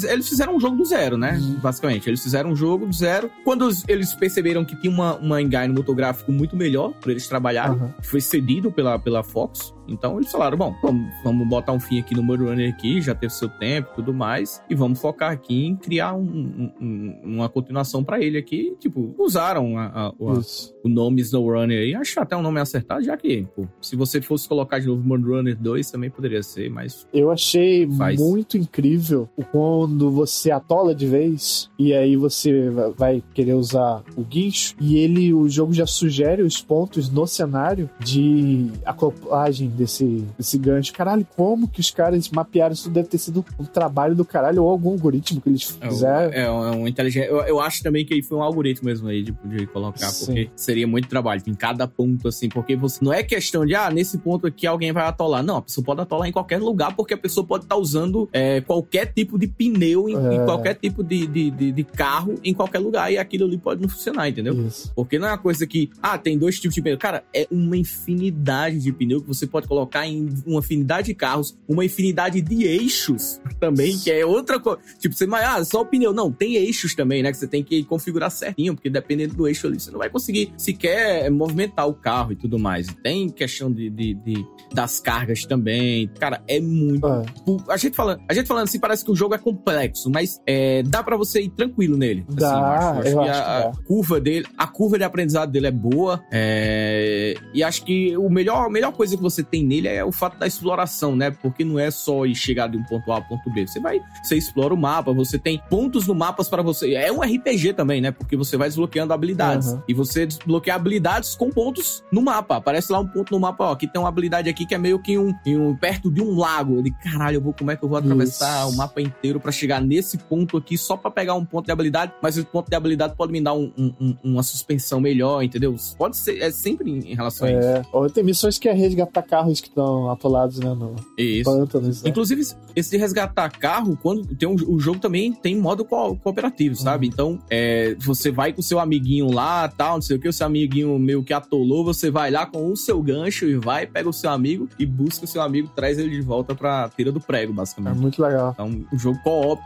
eles 0.04 0.28
fizeram 0.28 0.56
um 0.56 0.60
jogo 0.60 0.76
do 0.76 0.84
zero, 0.84 1.16
né? 1.16 1.38
Uhum. 1.40 1.54
Basicamente. 1.60 2.08
Eles 2.08 2.22
fizeram 2.22 2.50
um 2.50 2.56
jogo 2.56 2.86
do 2.86 2.92
zero. 2.94 3.30
Quando 3.44 3.68
eles 3.88 4.14
perceberam 4.14 4.64
que 4.64 4.74
tinha 4.76 4.92
uma, 4.92 5.16
uma 5.16 5.40
engine 5.42 5.68
motográfico 5.68 6.32
muito 6.32 6.56
melhor 6.56 6.92
para 7.00 7.10
eles 7.10 7.26
trabalharem, 7.26 7.76
Aham. 7.76 7.94
foi 8.02 8.20
cedido 8.20 8.70
pela, 8.72 8.98
pela 8.98 9.22
Fox. 9.22 9.74
Então 9.88 10.16
eles 10.16 10.30
falaram: 10.30 10.56
bom, 10.56 10.74
vamos, 10.82 11.06
vamos 11.24 11.48
botar 11.48 11.72
um 11.72 11.80
fim 11.80 11.98
aqui 11.98 12.14
no 12.14 12.22
Runner 12.22 12.72
aqui, 12.72 13.00
já 13.00 13.14
teve 13.14 13.32
seu 13.32 13.48
tempo 13.48 13.90
e 13.92 13.94
tudo 13.96 14.14
mais, 14.14 14.62
e 14.70 14.74
vamos 14.74 15.00
focar 15.00 15.30
aqui 15.32 15.66
em 15.66 15.76
criar 15.76 16.14
um- 16.14 16.22
um- 16.22 16.72
um- 16.80 17.20
uma 17.36 17.48
continuação 17.48 18.02
para 18.02 18.20
ele 18.22 18.38
aqui. 18.38 18.74
Tipo, 18.78 19.14
usaram 19.18 19.76
a- 19.78 19.86
a- 19.86 20.12
o- 20.18 20.30
a- 20.30 20.40
o 20.84 20.88
nome 20.88 21.20
Snow 21.22 21.52
Runner 21.52 21.78
aí. 21.78 21.94
Acho 21.94 22.20
até 22.20 22.36
um 22.36 22.42
nome 22.42 22.60
acertado, 22.60 23.02
já 23.04 23.16
que, 23.16 23.46
pô, 23.54 23.66
se 23.80 23.96
você 23.96 24.20
fosse 24.20 24.48
colocar 24.48 24.78
de 24.78 24.86
novo 24.86 25.02
Mud 25.06 25.22
Runner 25.24 25.56
2, 25.56 25.90
também 25.90 26.10
poderia 26.10 26.42
ser, 26.42 26.70
mas 26.70 27.06
Eu 27.12 27.30
achei 27.30 27.88
Faz. 27.90 28.18
muito 28.20 28.56
incrível 28.56 29.28
quando 29.50 30.10
você 30.10 30.50
atola 30.50 30.94
de 30.94 31.06
vez 31.06 31.70
e 31.78 31.92
aí 31.92 32.16
você 32.16 32.70
va- 32.70 32.88
vai 32.90 33.22
querer 33.34 33.54
usar 33.54 34.02
o 34.16 34.22
guincho 34.22 34.74
e 34.80 34.96
ele, 34.96 35.32
o 35.34 35.48
jogo 35.48 35.72
já 35.72 35.86
sugere 35.86 36.42
os 36.42 36.60
pontos 36.62 37.10
no 37.10 37.26
cenário 37.26 37.88
de 38.00 38.66
acoplagem 38.84 39.68
desse, 39.82 40.24
desse 40.38 40.58
gancho. 40.58 40.92
Caralho, 40.92 41.26
como 41.36 41.66
que 41.68 41.80
os 41.80 41.90
caras 41.90 42.28
mapearam 42.30 42.72
isso? 42.72 42.88
Deve 42.90 43.08
ter 43.08 43.18
sido 43.18 43.44
um 43.58 43.64
trabalho 43.64 44.14
do 44.14 44.24
caralho 44.24 44.62
ou 44.64 44.70
algum 44.70 44.90
algoritmo 44.90 45.40
que 45.40 45.48
eles 45.48 45.76
É, 45.80 45.88
fizeram. 45.88 46.32
é, 46.32 46.50
um- 46.50 46.64
é 46.66 46.70
um 46.76 46.88
inteligente. 46.88 47.28
Eu, 47.28 47.40
eu 47.42 47.60
acho 47.60 47.82
também 47.82 48.04
que 48.04 48.14
aí 48.14 48.22
foi 48.22 48.38
um 48.38 48.42
algoritmo 48.42 48.86
mesmo 48.88 49.08
aí 49.08 49.22
de, 49.22 49.32
de 49.44 49.66
colocar, 49.66 50.08
Sim. 50.08 50.26
porque 50.26 50.50
seria 50.56 50.86
muito 50.86 51.08
trabalho 51.08 51.42
em 51.46 51.54
cada 51.54 51.86
ponto, 51.88 52.28
assim, 52.28 52.48
porque 52.48 52.76
você 52.76 53.04
não 53.04 53.12
é 53.12 53.22
questão 53.22 53.64
de, 53.66 53.74
ah, 53.74 53.90
nesse 53.90 54.18
ponto 54.18 54.46
aqui 54.46 54.66
alguém 54.66 54.92
vai 54.92 55.04
atolar. 55.06 55.42
Não, 55.42 55.56
a 55.56 55.62
pessoa 55.62 55.84
pode 55.84 56.00
atolar 56.00 56.28
em 56.28 56.32
qualquer 56.32 56.58
lugar, 56.60 56.94
porque 56.94 57.14
a 57.14 57.18
pessoa 57.18 57.44
pode 57.46 57.64
estar 57.64 57.76
usando 57.76 58.28
é, 58.32 58.60
qualquer 58.60 59.06
tipo 59.12 59.38
de 59.38 59.46
pneu 59.46 60.08
em, 60.08 60.14
em 60.14 60.40
É. 60.40 60.44
qualquer 60.44 60.74
tipo 60.74 61.02
de, 61.02 61.26
de, 61.26 61.50
de, 61.50 61.72
de 61.72 61.84
carro 61.84 62.34
em 62.44 62.54
qualquer 62.54 62.78
lugar 62.78 63.12
e 63.12 63.18
aquilo 63.18 63.44
ali 63.46 63.58
pode 63.58 63.80
não 63.82 63.88
funcionar, 63.88 64.28
entendeu? 64.28 64.54
Isso. 64.66 64.92
Porque 64.94 65.18
não 65.18 65.26
é 65.28 65.30
uma 65.32 65.38
coisa 65.38 65.66
que, 65.66 65.90
ah, 66.02 66.16
tem 66.18 66.38
dois 66.38 66.58
tipos 66.60 66.74
de 66.74 66.82
pneu. 66.82 66.98
Cara, 66.98 67.24
é 67.34 67.46
uma 67.50 67.76
infinidade 67.76 68.78
de 68.78 68.92
pneu 68.92 69.20
que 69.20 69.26
você 69.28 69.46
pode 69.46 69.61
pode 69.62 69.68
colocar 69.68 70.06
em 70.06 70.28
uma 70.46 70.60
infinidade 70.60 71.06
de 71.08 71.14
carros, 71.14 71.56
uma 71.68 71.84
infinidade 71.84 72.40
de 72.40 72.64
eixos 72.64 73.40
também, 73.58 73.96
que 73.98 74.10
é 74.10 74.24
outra 74.26 74.58
coisa. 74.58 74.80
Tipo, 74.98 75.14
você, 75.14 75.26
mas, 75.26 75.44
ah, 75.44 75.64
só 75.64 75.82
o 75.82 75.86
pneu. 75.86 76.12
Não, 76.12 76.30
tem 76.30 76.56
eixos 76.56 76.94
também, 76.94 77.22
né? 77.22 77.30
Que 77.30 77.38
você 77.38 77.46
tem 77.46 77.62
que 77.62 77.84
configurar 77.84 78.30
certinho, 78.30 78.74
porque 78.74 78.90
dependendo 78.90 79.34
do 79.34 79.48
eixo 79.48 79.66
ali, 79.66 79.78
você 79.78 79.90
não 79.90 79.98
vai 79.98 80.10
conseguir 80.10 80.52
sequer 80.56 81.30
movimentar 81.30 81.88
o 81.88 81.94
carro 81.94 82.32
e 82.32 82.36
tudo 82.36 82.58
mais. 82.58 82.86
Tem 83.02 83.28
questão 83.28 83.70
de, 83.70 83.88
de, 83.88 84.14
de 84.14 84.46
das 84.72 85.00
cargas 85.00 85.44
também. 85.44 86.08
Cara, 86.18 86.42
é 86.46 86.60
muito. 86.60 87.06
Ah. 87.06 87.24
A 87.68 87.76
gente 87.76 87.94
falando, 87.94 88.20
a 88.28 88.34
gente 88.34 88.46
falando 88.46 88.64
assim, 88.64 88.78
parece 88.78 89.04
que 89.04 89.10
o 89.10 89.16
jogo 89.16 89.34
é 89.34 89.38
complexo, 89.38 90.10
mas 90.10 90.40
é, 90.46 90.82
dá 90.82 91.02
para 91.02 91.16
você 91.16 91.42
ir 91.42 91.50
tranquilo 91.50 91.96
nele. 91.96 92.24
Assim, 92.28 92.38
Dá, 92.38 92.48
eu 92.48 93.00
acho, 93.00 93.08
eu 93.08 93.22
que 93.22 93.28
acho 93.28 93.40
a, 93.40 93.58
a 93.58 93.72
curva 93.84 94.20
dele, 94.20 94.46
a 94.56 94.66
curva 94.66 94.98
de 94.98 95.04
aprendizado 95.04 95.50
dele 95.50 95.66
é 95.66 95.70
boa. 95.70 96.22
é, 96.32 97.34
e 97.54 97.62
acho 97.62 97.84
que 97.84 98.16
o 98.16 98.28
melhor, 98.28 98.66
a 98.66 98.70
melhor 98.70 98.92
coisa 98.92 99.16
que 99.16 99.22
você 99.22 99.42
tem 99.52 99.62
nele 99.64 99.86
é 99.88 100.02
o 100.02 100.10
fato 100.10 100.38
da 100.38 100.46
exploração, 100.46 101.14
né? 101.14 101.30
Porque 101.30 101.62
não 101.64 101.78
é 101.78 101.90
só 101.90 102.24
ir 102.24 102.34
chegar 102.34 102.68
de 102.68 102.78
um 102.78 102.82
ponto 102.82 103.12
A 103.12 103.16
ao 103.16 103.22
ponto 103.22 103.50
B. 103.50 103.66
Você 103.66 103.78
vai, 103.78 104.00
você 104.22 104.36
explora 104.36 104.72
o 104.72 104.76
mapa, 104.76 105.12
você 105.12 105.38
tem 105.38 105.60
pontos 105.68 106.06
no 106.06 106.14
mapa 106.14 106.42
para 106.44 106.62
você. 106.62 106.94
É 106.94 107.12
um 107.12 107.20
RPG 107.20 107.74
também, 107.74 108.00
né? 108.00 108.10
Porque 108.10 108.36
você 108.36 108.56
vai 108.56 108.68
desbloqueando 108.68 109.12
habilidades. 109.12 109.68
Aham. 109.68 109.82
E 109.86 109.92
você 109.94 110.24
desbloqueia 110.26 110.74
habilidades 110.74 111.34
com 111.34 111.50
pontos 111.50 112.02
no 112.10 112.22
mapa. 112.22 112.56
Aparece 112.56 112.90
lá 112.90 112.98
um 113.00 113.06
ponto 113.06 113.30
no 113.32 113.38
mapa, 113.38 113.64
ó. 113.66 113.72
Aqui 113.72 113.86
tem 113.86 114.00
uma 114.00 114.08
habilidade 114.08 114.48
aqui 114.48 114.64
que 114.64 114.74
é 114.74 114.78
meio 114.78 114.98
que 114.98 115.18
um, 115.18 115.34
um- 115.46 115.76
perto 115.76 116.10
de 116.10 116.22
um 116.22 116.34
lago. 116.36 116.78
Ele, 116.78 116.90
caralho, 117.02 117.36
eu 117.36 117.40
vou, 117.42 117.52
como 117.52 117.70
é 117.70 117.76
que 117.76 117.84
eu 117.84 117.88
vou 117.88 117.98
atravessar 117.98 118.66
Isso. 118.66 118.74
o 118.74 118.76
mapa 118.78 119.00
inteiro 119.02 119.38
pra 119.38 119.52
chegar 119.52 119.80
nesse 119.82 120.16
ponto 120.16 120.56
aqui 120.56 120.78
só 120.78 120.96
pra 120.96 121.10
pegar 121.10 121.34
um 121.34 121.44
ponto 121.44 121.66
de 121.66 121.72
habilidade? 121.72 122.12
Mas 122.22 122.36
esse 122.38 122.46
ponto 122.46 122.68
de 122.70 122.74
habilidade 122.76 123.14
pode 123.16 123.30
me 123.32 123.40
dar 123.40 123.52
um- 123.54 123.70
um- 123.76 123.92
um- 124.00 124.16
uma 124.24 124.42
suspensão 124.42 125.00
melhor, 125.00 125.42
entendeu? 125.42 125.74
Pode 125.98 126.16
ser, 126.16 126.40
é 126.40 126.50
sempre 126.50 126.90
em 126.90 127.14
relação 127.14 127.46
a 127.48 127.50
isso. 127.52 127.68
É, 127.68 128.08
tem 128.14 128.24
missões 128.24 128.58
que 128.58 128.68
é 128.68 128.72
resgatar 128.72 129.22
carros 129.42 129.60
que 129.60 129.68
estão 129.68 130.10
atolados, 130.10 130.58
né, 130.58 130.74
no 130.74 130.94
Isso. 131.18 131.44
pântanos. 131.50 132.02
né? 132.02 132.10
Inclusive, 132.10 132.42
esse 132.76 132.90
de 132.90 132.96
resgatar 132.96 133.50
carro, 133.50 133.98
quando 134.00 134.24
tem 134.36 134.48
um, 134.48 134.54
o 134.54 134.78
jogo 134.78 134.98
também 134.98 135.32
tem 135.32 135.56
modo 135.56 135.84
co- 135.84 136.16
cooperativo, 136.16 136.76
sabe? 136.76 137.06
Então, 137.06 137.38
é, 137.50 137.94
você 137.98 138.30
vai 138.30 138.52
com 138.52 138.60
o 138.60 138.64
seu 138.64 138.78
amiguinho 138.78 139.30
lá, 139.32 139.68
tal, 139.68 139.96
não 139.96 140.02
sei 140.02 140.16
o 140.16 140.20
que, 140.20 140.28
o 140.28 140.32
seu 140.32 140.46
amiguinho 140.46 140.98
meio 140.98 141.22
que 141.22 141.32
atolou, 141.32 141.84
você 141.84 142.10
vai 142.10 142.30
lá 142.30 142.46
com 142.46 142.70
o 142.70 142.76
seu 142.76 143.02
gancho 143.02 143.46
e 143.46 143.56
vai, 143.56 143.86
pega 143.86 144.08
o 144.08 144.12
seu 144.12 144.30
amigo 144.30 144.68
e 144.78 144.86
busca 144.86 145.24
o 145.24 145.28
seu 145.28 145.42
amigo, 145.42 145.68
traz 145.74 145.98
ele 145.98 146.10
de 146.10 146.20
volta 146.20 146.54
pra 146.54 146.88
tira 146.96 147.10
do 147.10 147.20
prego, 147.20 147.52
É 147.52 147.56
basicamente. 147.56 147.98
muito 147.98 148.22
legal. 148.22 148.50
Então, 148.52 148.68
um 148.92 148.98
jogo 148.98 149.18
co-op 149.24 149.60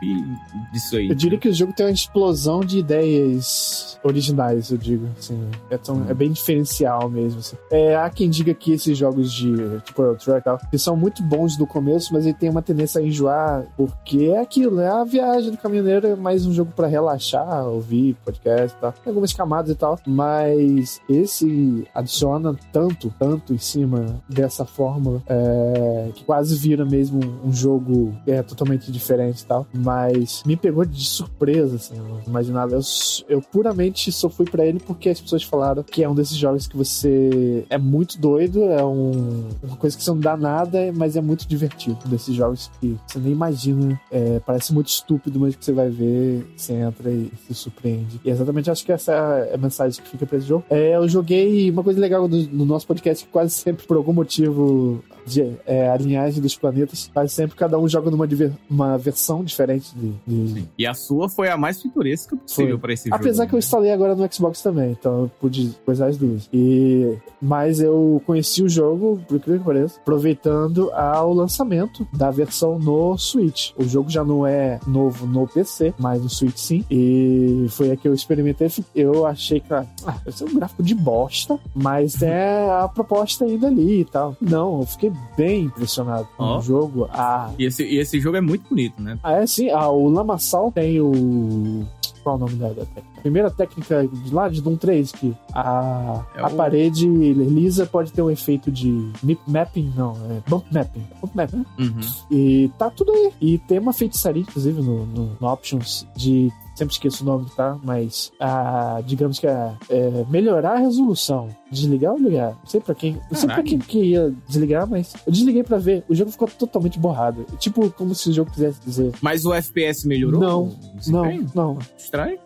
disso 0.73 0.97
aí. 0.97 1.09
Eu 1.09 1.15
diria 1.15 1.39
que 1.39 1.49
o 1.49 1.53
jogo 1.55 1.73
tem 1.73 1.87
uma 1.87 1.93
explosão 1.93 2.61
de 2.61 2.79
ideias 2.79 3.99
originais, 4.03 4.71
eu 4.71 4.79
digo. 4.79 5.07
Assim, 5.19 5.39
é, 5.71 5.77
tão- 5.79 6.07
é 6.09 6.15
bem 6.15 6.31
diferencial 6.33 7.09
mesmo. 7.09 7.41
assim. 7.41 7.57
É, 7.71 7.97
há 7.97 8.09
quem 8.11 8.29
diga 8.31 8.55
que 8.55 8.73
esses 8.73 8.97
jogos 8.97 9.33
de 9.33 9.53
tipo 9.85 10.03
e 10.03 10.41
tal, 10.41 10.59
que 10.71 10.79
são 10.79 10.97
muito 10.97 11.23
bons 11.23 11.59
no 11.59 11.67
começo, 11.67 12.13
mas 12.13 12.25
ele 12.25 12.35
tem 12.35 12.51
uma 12.51 12.63
tendência 12.63 13.01
a 13.01 13.05
enjoar, 13.05 13.67
porque 13.77 14.27
é 14.27 14.41
aquilo, 14.41 14.81
é 14.81 14.89
a 14.89 15.05
viagem 15.05 15.51
do 15.51 15.59
caminhoneiro, 15.59 16.07
é 16.07 16.17
mais 16.17 16.47
um 16.47 16.53
jogo 16.53 16.73
pra 16.75 16.87
relaxar, 16.87 17.67
ouvir 17.67 18.17
podcast 18.25 18.77
e 18.77 18.81
tal. 18.81 18.93
Tem 18.93 19.11
algumas 19.11 19.33
camadas 19.33 19.71
e 19.71 19.75
tal, 19.75 19.99
mas 20.07 21.01
esse 21.09 21.87
adiciona 21.95 22.55
tanto, 22.73 23.13
tanto 23.19 23.55
em 23.55 23.59
cima 23.59 24.23
dessa 24.29 24.65
fórmula, 24.65 25.23
é, 25.27 26.11
que 26.15 26.25
quase 26.25 26.55
vira 26.57 26.85
mesmo 26.85 27.21
um 27.45 27.53
jogo 27.53 28.15
é, 28.27 28.43
totalmente 28.43 28.91
diferente 28.91 29.41
e 29.41 29.47
tal. 29.47 29.67
Mas 29.73 30.43
me 30.45 30.57
pegou 30.57 30.85
de 30.85 31.05
surpresa, 31.05 31.77
assim, 31.77 31.97
eu 31.97 32.05
não 32.05 32.21
imaginava. 32.27 32.75
Eu, 32.75 32.81
eu 33.29 33.41
puramente 33.41 34.11
só 34.13 34.29
fui 34.29 34.47
pra 34.47 34.65
ele 34.65 34.81
porque 34.81 35.09
as 35.09 35.21
pessoas 35.21 35.43
falaram 35.43 35.83
que 35.83 36.03
é 36.03 36.09
um 36.09 36.15
desses 36.15 36.37
jogos 36.37 36.67
que 36.67 36.77
você 36.77 37.67
é 37.71 37.79
muito 37.79 38.19
doido, 38.21 38.65
é 38.65 38.85
um, 38.85 39.49
uma 39.63 39.77
coisa 39.77 39.97
que 39.97 40.03
você 40.03 40.11
não 40.11 40.19
dá 40.21 40.37
nada, 40.37 40.93
mas 40.95 41.17
é 41.17 41.21
muito 41.21 41.47
divertido. 41.47 41.99
Desses 42.07 42.35
jogos 42.35 42.71
que 42.81 42.97
você 43.07 43.19
nem 43.19 43.33
imagina, 43.33 44.01
é, 44.11 44.41
parece 44.41 44.73
muito 44.73 44.89
estúpido, 44.89 45.39
mas 45.41 45.55
que 45.57 45.65
você 45.65 45.73
vai 45.73 45.89
ver, 45.91 46.47
você 46.57 46.73
entra 46.75 47.11
e 47.11 47.31
se 47.47 47.55
surpreende. 47.55 48.21
E 48.25 48.31
exatamente 48.31 48.71
acho 48.71 48.85
que 48.85 48.93
essa 48.93 49.13
é 49.13 49.55
a 49.55 49.59
mensagem 49.59 50.03
que 50.03 50.09
fica 50.11 50.27
pra 50.27 50.39
esse 50.39 50.47
jogo. 50.47 50.65
É, 50.71 50.97
eu 50.97 51.09
joguei 51.09 51.71
uma 51.71 51.83
coisa 51.83 52.01
legal 52.01 52.27
do- 52.29 52.49
no 52.49 52.65
nosso 52.65 52.87
podcast, 52.87 53.25
que 53.25 53.31
quase 53.31 53.53
sempre, 53.55 53.87
por 53.87 53.97
algum 53.97 54.13
motivo 54.13 55.03
de 55.27 55.43
é, 55.67 55.89
a 55.91 55.97
linhagem 55.97 56.41
dos 56.41 56.57
planetas, 56.57 57.11
quase 57.13 57.33
sempre 57.33 57.57
cada 57.57 57.77
um 57.79 57.89
joga 57.89 58.11
numa 58.11 58.29
diver- 58.29 58.53
uma 58.71 58.97
versão 58.97 59.43
diferente 59.43 59.93
de. 59.97 60.13
de- 60.27 60.65
E 60.79 60.87
a 60.87 60.95
sua 60.95 61.29
foi 61.29 61.49
a 61.49 61.57
mais 61.57 61.83
pitoresca 61.83 62.37
possível 62.37 62.79
pra 62.79 62.93
esse 62.93 63.09
jogo. 63.09 63.17
Apesar 63.17 63.47
que 63.47 63.53
eu 63.53 63.57
né? 63.57 63.59
instalei 63.59 63.91
agora 63.93 64.15
no 64.15 64.33
Xbox 64.33 64.63
também, 64.63 64.93
então 64.93 65.23
eu 65.23 65.31
pude 65.41 65.71
coisar 65.85 66.07
as 66.07 66.17
duas. 66.17 66.49
E 66.53 67.17
mas 67.43 67.81
eu 67.81 68.23
conheci 68.25 68.63
o 68.63 68.69
jogo, 68.69 69.21
por 69.27 69.37
incrível 69.47 69.59
que 69.61 69.65
pareça, 69.65 70.01
aproveitando 70.01 70.91
ao 70.93 71.33
lançamento 71.33 72.07
da 72.13 72.31
versão 72.31 72.79
no 72.79 73.17
Switch. 73.17 73.71
O 73.77 73.85
jogo 73.85 74.11
já 74.11 74.25
não 74.25 74.47
é 74.47 74.81
novo 74.87 75.27
no 75.27 75.47
PC, 75.47 75.95
mas 75.99 76.23
no 76.23 76.29
Switch 76.29 76.57
sim. 76.57 76.85
E 76.91 77.67
foi 77.71 77.93
a 77.93 77.97
que 77.97 78.09
eu 78.09 78.15
experimentei. 78.15 78.69
Eu 78.95 79.25
achei 79.27 79.61
que 79.61 79.73
ah, 79.73 79.87
vai 80.05 80.33
ser 80.33 80.45
um 80.45 80.55
gráfico 80.55 80.83
de 80.83 80.95
bosta, 80.95 81.59
mas 81.75 82.21
é 82.23 82.69
a 82.71 82.89
proposta 82.89 83.45
ainda 83.45 83.69
ali 83.69 84.01
e 84.01 84.05
tal. 84.05 84.37
Não, 84.41 84.81
eu 84.81 84.87
fiquei 84.87 85.13
bem 85.37 85.65
impressionado 85.65 86.29
com 86.37 86.43
Ó. 86.43 86.59
o 86.59 86.63
jogo. 86.63 87.09
A 87.13 87.51
E 87.59 87.65
esse, 87.65 87.85
e 87.85 87.99
esse 87.99 88.21
jogo 88.21 88.37
é 88.37 88.41
muito 88.41 88.69
bonito, 88.69 89.01
né? 89.01 89.19
ah, 89.23 89.35
é 89.35 89.47
sim. 89.47 89.71
Ah, 89.71 89.89
o 89.89 90.09
Lamaçal 90.09 90.73
tem 90.73 91.01
o. 91.01 91.85
Qual 92.27 92.35
é 92.35 92.39
o 92.39 92.41
nome 92.41 92.57
da, 92.57 92.69
da 92.71 92.85
técnica? 92.85 93.21
Primeira 93.23 93.51
técnica 93.53 94.05
de 94.09 94.35
lá 94.35 94.49
de 94.49 94.61
Doom 94.61 94.75
3, 94.77 95.13
que 95.13 95.33
a, 95.55 96.25
É 96.35 96.41
a 96.41 96.49
o- 96.49 96.57
parede 96.57 97.07
lisa 97.09 97.87
pode 97.87 98.11
ter 98.13 98.21
um 98.21 98.29
efeito 98.29 98.69
de 98.69 99.13
nip 99.23 99.41
mapping, 99.47 99.93
não, 99.95 100.11
é 100.29 100.43
bump 100.51 100.67
mapping. 100.73 101.07
Bump 101.21 101.37
mapping, 101.37 101.59
né? 101.59 101.67
Uhum. 101.79 102.01
E 102.29 102.69
tá 102.77 102.91
tudo 102.91 103.13
aí. 103.13 103.33
E 103.41 103.59
tem 103.59 103.79
uma 103.79 103.93
feitiçaria, 103.93 104.43
inclusive, 104.43 104.83
no, 104.83 105.07
no, 105.07 105.37
no 105.41 105.47
Options 105.47 106.05
de. 106.17 106.51
Sempre 106.77 106.93
esqueço 106.93 107.23
o 107.23 107.27
nome, 107.27 107.47
tá? 107.57 107.79
Mas, 107.83 108.31
ah, 108.39 109.01
digamos 109.05 109.39
que 109.39 109.47
é, 109.47 109.73
é 109.89 110.25
melhorar 110.29 110.75
a 110.75 110.79
resolução. 110.79 111.49
Desligar 111.71 112.13
ou 112.13 112.19
ligar? 112.19 112.51
Não 112.51 112.67
sei 112.67 112.81
pra 112.81 112.95
quem. 112.95 113.19
Não 113.31 113.39
sei 113.39 113.49
pra 113.49 113.63
quem 113.63 113.79
que 113.79 113.99
ia 113.99 114.33
desligar, 114.47 114.87
mas 114.87 115.15
eu 115.27 115.33
desliguei 115.33 115.63
pra 115.65 115.79
ver. 115.79 116.05
O 116.07 116.15
jogo 116.15 116.31
ficou 116.31 116.47
totalmente 116.47 116.99
borrado. 116.99 117.47
Tipo, 117.59 117.91
como 117.91 118.15
se 118.15 118.29
o 118.29 118.33
jogo 118.33 118.51
quisesse 118.51 118.79
dizer. 118.85 119.13
Mas 119.23 119.47
o 119.47 119.55
FPS 119.55 120.07
melhorou? 120.07 120.41
Não? 120.41 120.77
Não, 121.07 121.47
não. 121.55 121.79
Estranho? 121.97 122.39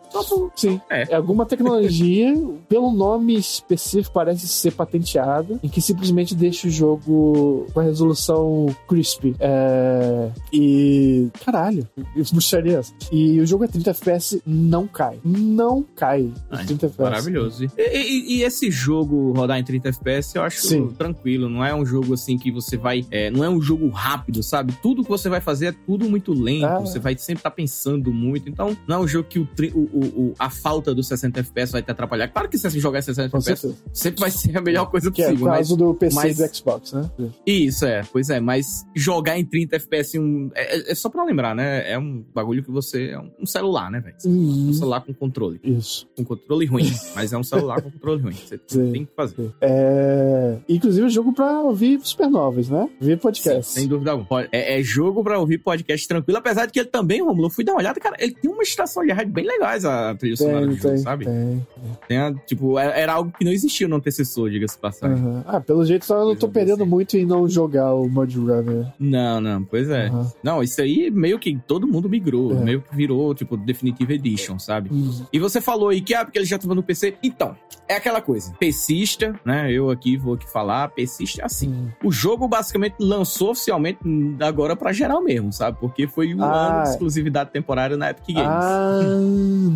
Sim. 0.57 0.81
É. 0.91 1.13
É 1.13 1.15
alguma 1.15 1.47
tecnologia, 1.47 2.35
pelo 2.69 2.91
nome 2.93 3.37
específico, 3.37 4.13
parece 4.15 4.47
ser 4.49 4.73
patenteada, 4.73 5.59
em 5.63 5.69
que 5.69 5.81
simplesmente 5.81 6.35
deixa 6.35 6.69
o 6.69 6.71
jogo 6.71 7.67
com 7.73 7.81
a 7.81 7.83
resolução 7.83 8.67
crispy. 8.89 9.35
É... 9.41 10.31
E. 10.53 11.29
Caralho, 11.45 11.87
isso 12.17 12.35
bucharia 12.35 12.79
essa. 12.79 12.93
E 13.13 13.41
o 13.41 13.47
jogo 13.47 13.65
é 13.65 13.69
30 13.69 13.91
FPS, 13.91 14.43
não 14.47 14.87
cai. 14.87 15.19
Não 15.25 15.85
cai. 15.95 16.31
Ai, 16.51 16.65
30 16.67 16.87
FPS. 16.87 17.03
Maravilhoso. 17.11 17.65
E, 17.65 17.71
e- 17.79 18.37
e 18.39 18.43
esse 18.43 18.71
jogo 18.71 19.33
rodar 19.33 19.59
em 19.59 19.65
30 19.65 19.89
FPS, 19.91 20.37
eu 20.37 20.43
acho 20.43 20.61
Sim. 20.61 20.89
tranquilo. 20.89 21.49
Não 21.49 21.65
é 21.65 21.75
um 21.75 21.85
jogo 21.85 22.15
assim 22.15 22.37
que 22.39 22.51
você 22.51 22.77
vai. 22.77 23.05
é, 23.11 23.31
não 23.31 23.45
é 23.45 23.49
um 23.49 23.61
jogo 23.61 23.89
rápido, 23.89 24.43
sabe? 24.43 24.73
Tudo 24.83 25.03
que 25.03 25.09
você 25.09 25.29
vai 25.29 25.41
fazer 25.41 25.67
é 25.69 25.73
tudo 25.87 26.09
muito 26.09 26.33
lento. 26.33 26.67
Ah. 26.67 26.79
Você 26.81 26.99
vai 26.99 27.17
sempre 27.17 27.41
estar 27.41 27.51
pensando 27.51 28.13
muito. 28.13 28.49
Então, 28.49 28.77
não 28.87 28.97
é 28.97 28.99
um 29.01 29.09
jogo 29.09 29.29
que 29.29 29.39
o, 29.39 29.49
o- 29.75 30.00
o- 30.01 30.21
o- 30.31 30.35
a 30.39 30.51
falta 30.51 30.95
dos 30.95 31.07
60 31.09 31.41
FPS 31.41 31.73
vai 31.73 31.83
te 31.83 31.91
atrapalhar. 31.91 32.29
Claro 32.29 32.49
que 32.49 32.57
se 32.59 32.71
você 32.71 32.79
jogar 32.81 32.99
em 33.01 33.03
60 33.03 33.31
Com 33.31 33.39
FPS, 33.39 33.75
sempre 33.93 34.21
vai 34.21 34.31
ser 34.31 34.57
a 34.57 34.61
melhor 34.61 34.91
coisa 34.91 35.11
Que 35.11 35.23
é 35.23 35.27
o 35.27 35.29
possível. 35.31 35.49
mas- 35.49 35.59
caso 35.59 35.77
do 35.77 35.95
PC 35.95 36.15
mas- 36.17 36.39
e 36.41 36.47
do 36.49 36.55
Xbox, 36.57 36.93
né? 36.93 37.11
Isso, 37.47 37.85
é. 37.87 38.03
Pois 38.13 38.31
é, 38.31 38.41
mas 38.41 38.85
jogar 38.95 39.39
em 39.39 39.45
30 39.45 39.77
FPS 39.77 40.19
um, 40.19 40.51
é, 40.55 40.77
é- 40.79 40.93
é 40.93 40.95
só 40.95 41.09
pra 41.09 41.25
lembrar, 41.25 41.55
né? 41.55 41.91
É 41.91 41.99
um 41.99 42.25
bagulho 42.35 42.63
que 42.63 42.71
você. 42.71 43.11
É 43.11 43.19
um, 43.19 43.31
um 43.43 43.47
celular, 43.47 43.91
né, 43.91 44.01
velho? 44.01 44.17
Um 44.27 44.69
Hum, 44.71 44.73
celular 44.73 45.01
com 45.01 45.13
controle. 45.13 45.61
Isso. 45.63 46.09
Com 46.17 46.25
controle 46.25 46.67
ruim. 46.67 46.85
mas 47.15 47.33
é 47.33 47.39
um 47.39 47.43
celular 47.43 47.81
com 47.83 47.91
controle 47.91 48.23
ruim. 48.23 48.35
Você 48.35 48.61
Sim. 48.67 48.93
tem 48.93 49.05
que 49.05 49.13
fazer. 49.15 49.51
É... 49.61 50.59
Inclusive, 50.69 51.07
o 51.07 51.11
jogo 51.11 51.33
pra 51.33 51.61
ouvir 51.63 52.01
supernovas, 52.03 52.69
né? 52.69 52.89
Ver 53.01 53.19
podcast. 53.19 53.67
Sim, 53.73 53.81
sem 53.81 53.89
dúvida 53.89 54.13
alguma. 54.13 54.43
É, 54.53 54.79
é 54.79 54.83
jogo 54.83 55.23
pra 55.23 55.39
ouvir 55.39 55.59
podcast 55.59 56.07
tranquilo, 56.07 56.39
apesar 56.39 56.67
de 56.67 56.73
que 56.73 56.81
ele 56.81 56.89
também, 56.89 57.23
Romulo, 57.23 57.47
eu 57.47 57.51
fui 57.51 57.65
dar 57.65 57.73
uma 57.73 57.79
olhada, 57.79 57.99
cara, 58.01 58.17
ele 58.19 58.33
tem 58.35 58.51
uma 58.51 58.63
estação 58.63 59.05
de 59.05 59.13
rádio 59.13 59.33
bem 59.33 59.47
legais 59.47 59.85
a 60.11 60.15
trilha 60.15 60.37
sonora 60.37 60.61
Tem, 60.61 60.69
do 60.69 60.77
jogo, 60.77 60.89
tem, 60.95 60.99
sabe? 60.99 61.25
tem. 61.25 61.67
Tem 62.09 62.19
a- 62.19 62.35
tipo, 62.47 62.79
era, 62.79 62.93
era 62.99 63.13
algo 63.13 63.33
que 63.37 63.45
não 63.45 63.53
existia 63.53 63.87
no 63.89 63.97
antecessor, 63.97 64.51
diga-se 64.51 64.79
passagem. 64.79 65.17
Aham. 65.17 65.45
Ah, 65.47 65.61
pelo 65.61 65.85
jeito 65.85 66.05
só 66.05 66.19
eu 66.19 66.27
não 66.27 66.37
tô 66.37 66.49
perdendo 66.49 66.83
assim. 66.83 66.91
muito 66.91 67.17
em 67.17 67.27
não 67.27 67.49
jogar 67.49 67.95
o 67.95 68.09
Mud 68.09 68.35
Runner. 68.39 68.87
Não, 68.99 69.41
não, 69.41 69.65
pois 69.65 69.89
é. 69.91 70.07
Aham. 70.09 70.33
Não, 70.43 70.63
isso 70.63 70.81
aí 70.81 71.11
meio 71.11 71.39
que 71.39 71.59
todo 71.67 71.87
mundo 71.87 72.09
migrou, 72.09 72.53
É. 72.53 72.65
meio 72.65 72.81
que 72.83 72.95
virou, 72.95 73.35
tipo, 73.35 73.57
Definitive 73.57 74.15
Edition, 74.15 74.59
sabe? 74.59 74.91
Hum. 74.93 75.25
E 75.33 75.39
você 75.39 75.61
falou 75.61 75.89
aí 75.89 76.01
que, 76.01 76.15
ah, 76.15 76.25
porque 76.25 76.39
ele 76.39 76.47
já 76.47 76.59
tava 76.59 76.75
no 76.75 76.83
PC. 76.83 77.15
Então, 77.23 77.57
é 77.89 77.97
aquela 77.97 78.21
coisa. 78.21 78.53
PCista, 78.59 79.35
né? 79.45 79.71
Eu 79.73 79.91
aqui 79.91 80.17
vou 80.17 80.35
aqui 80.35 80.51
falar, 80.51 80.93
é 80.99 81.05
assim. 81.45 81.69
Hum. 81.69 81.89
O 82.05 82.13
jogo 82.13 82.47
basicamente 82.49 82.97
lançou 83.01 83.51
oficialmente 83.51 83.99
agora 84.41 84.77
pra 84.77 84.93
geral 84.93 85.23
mesmo, 85.23 85.53
sabe? 85.53 85.79
Porque 85.81 86.07
foi 86.07 86.35
um 86.35 86.43
Ah. 86.43 86.67
ano 86.75 86.83
de 86.85 86.89
exclusividade 86.91 87.51
temporária 87.51 87.97
na 87.97 88.11
Epic 88.11 88.35
Games. 88.35 88.49
Ah, 88.49 89.01